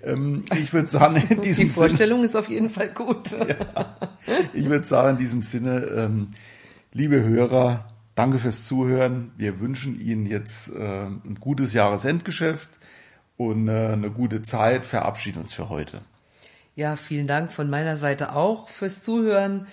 Ähm, 0.05 0.45
ich 0.55 0.75
würde 0.75 0.89
sagen, 0.89 1.17
in 1.31 1.41
diesem 1.41 1.69
Die 1.69 1.73
Vorstellung 1.73 2.19
Sinne, 2.19 2.27
ist 2.27 2.37
auf 2.37 2.51
jeden 2.51 2.69
Fall 2.69 2.91
gut. 2.91 3.31
ja, 3.49 3.97
ich 4.53 4.67
würde 4.67 4.87
sagen, 4.87 5.13
in 5.13 5.17
diesem 5.17 5.41
Sinne, 5.41 5.79
ähm, 5.97 6.29
liebe 6.93 7.25
Hörer, 7.25 7.87
danke 8.15 8.39
fürs 8.39 8.67
Zuhören. 8.67 9.33
Wir 9.39 9.61
wünschen 9.61 9.99
Ihnen 9.99 10.27
jetzt 10.27 10.77
äh, 10.77 11.07
ein 11.07 11.39
gutes 11.41 11.73
Jahresendgeschäft 11.73 12.69
und 13.39 13.69
äh, 13.69 13.93
eine 13.95 14.11
gute 14.11 14.43
Zeit. 14.43 14.85
Verabschieden 14.85 15.41
uns 15.41 15.55
für 15.55 15.71
heute. 15.71 16.03
Ja, 16.75 16.97
vielen 16.97 17.27
Dank 17.27 17.51
von 17.51 17.71
meiner 17.71 17.97
Seite 17.97 18.35
auch 18.37 18.69
fürs 18.69 19.03
Zuhören. 19.03 19.67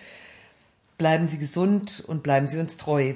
Bleiben 0.97 1.27
Sie 1.27 1.37
gesund 1.37 2.03
und 2.07 2.23
bleiben 2.23 2.47
Sie 2.47 2.59
uns 2.59 2.77
treu. 2.77 3.13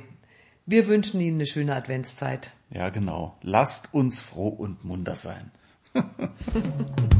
Wir 0.65 0.87
wünschen 0.87 1.19
Ihnen 1.19 1.37
eine 1.37 1.47
schöne 1.47 1.75
Adventszeit. 1.75 2.53
Ja, 2.69 2.89
genau. 2.89 3.37
Lasst 3.41 3.93
uns 3.93 4.21
froh 4.21 4.49
und 4.49 4.85
munter 4.85 5.15
sein. 5.15 5.51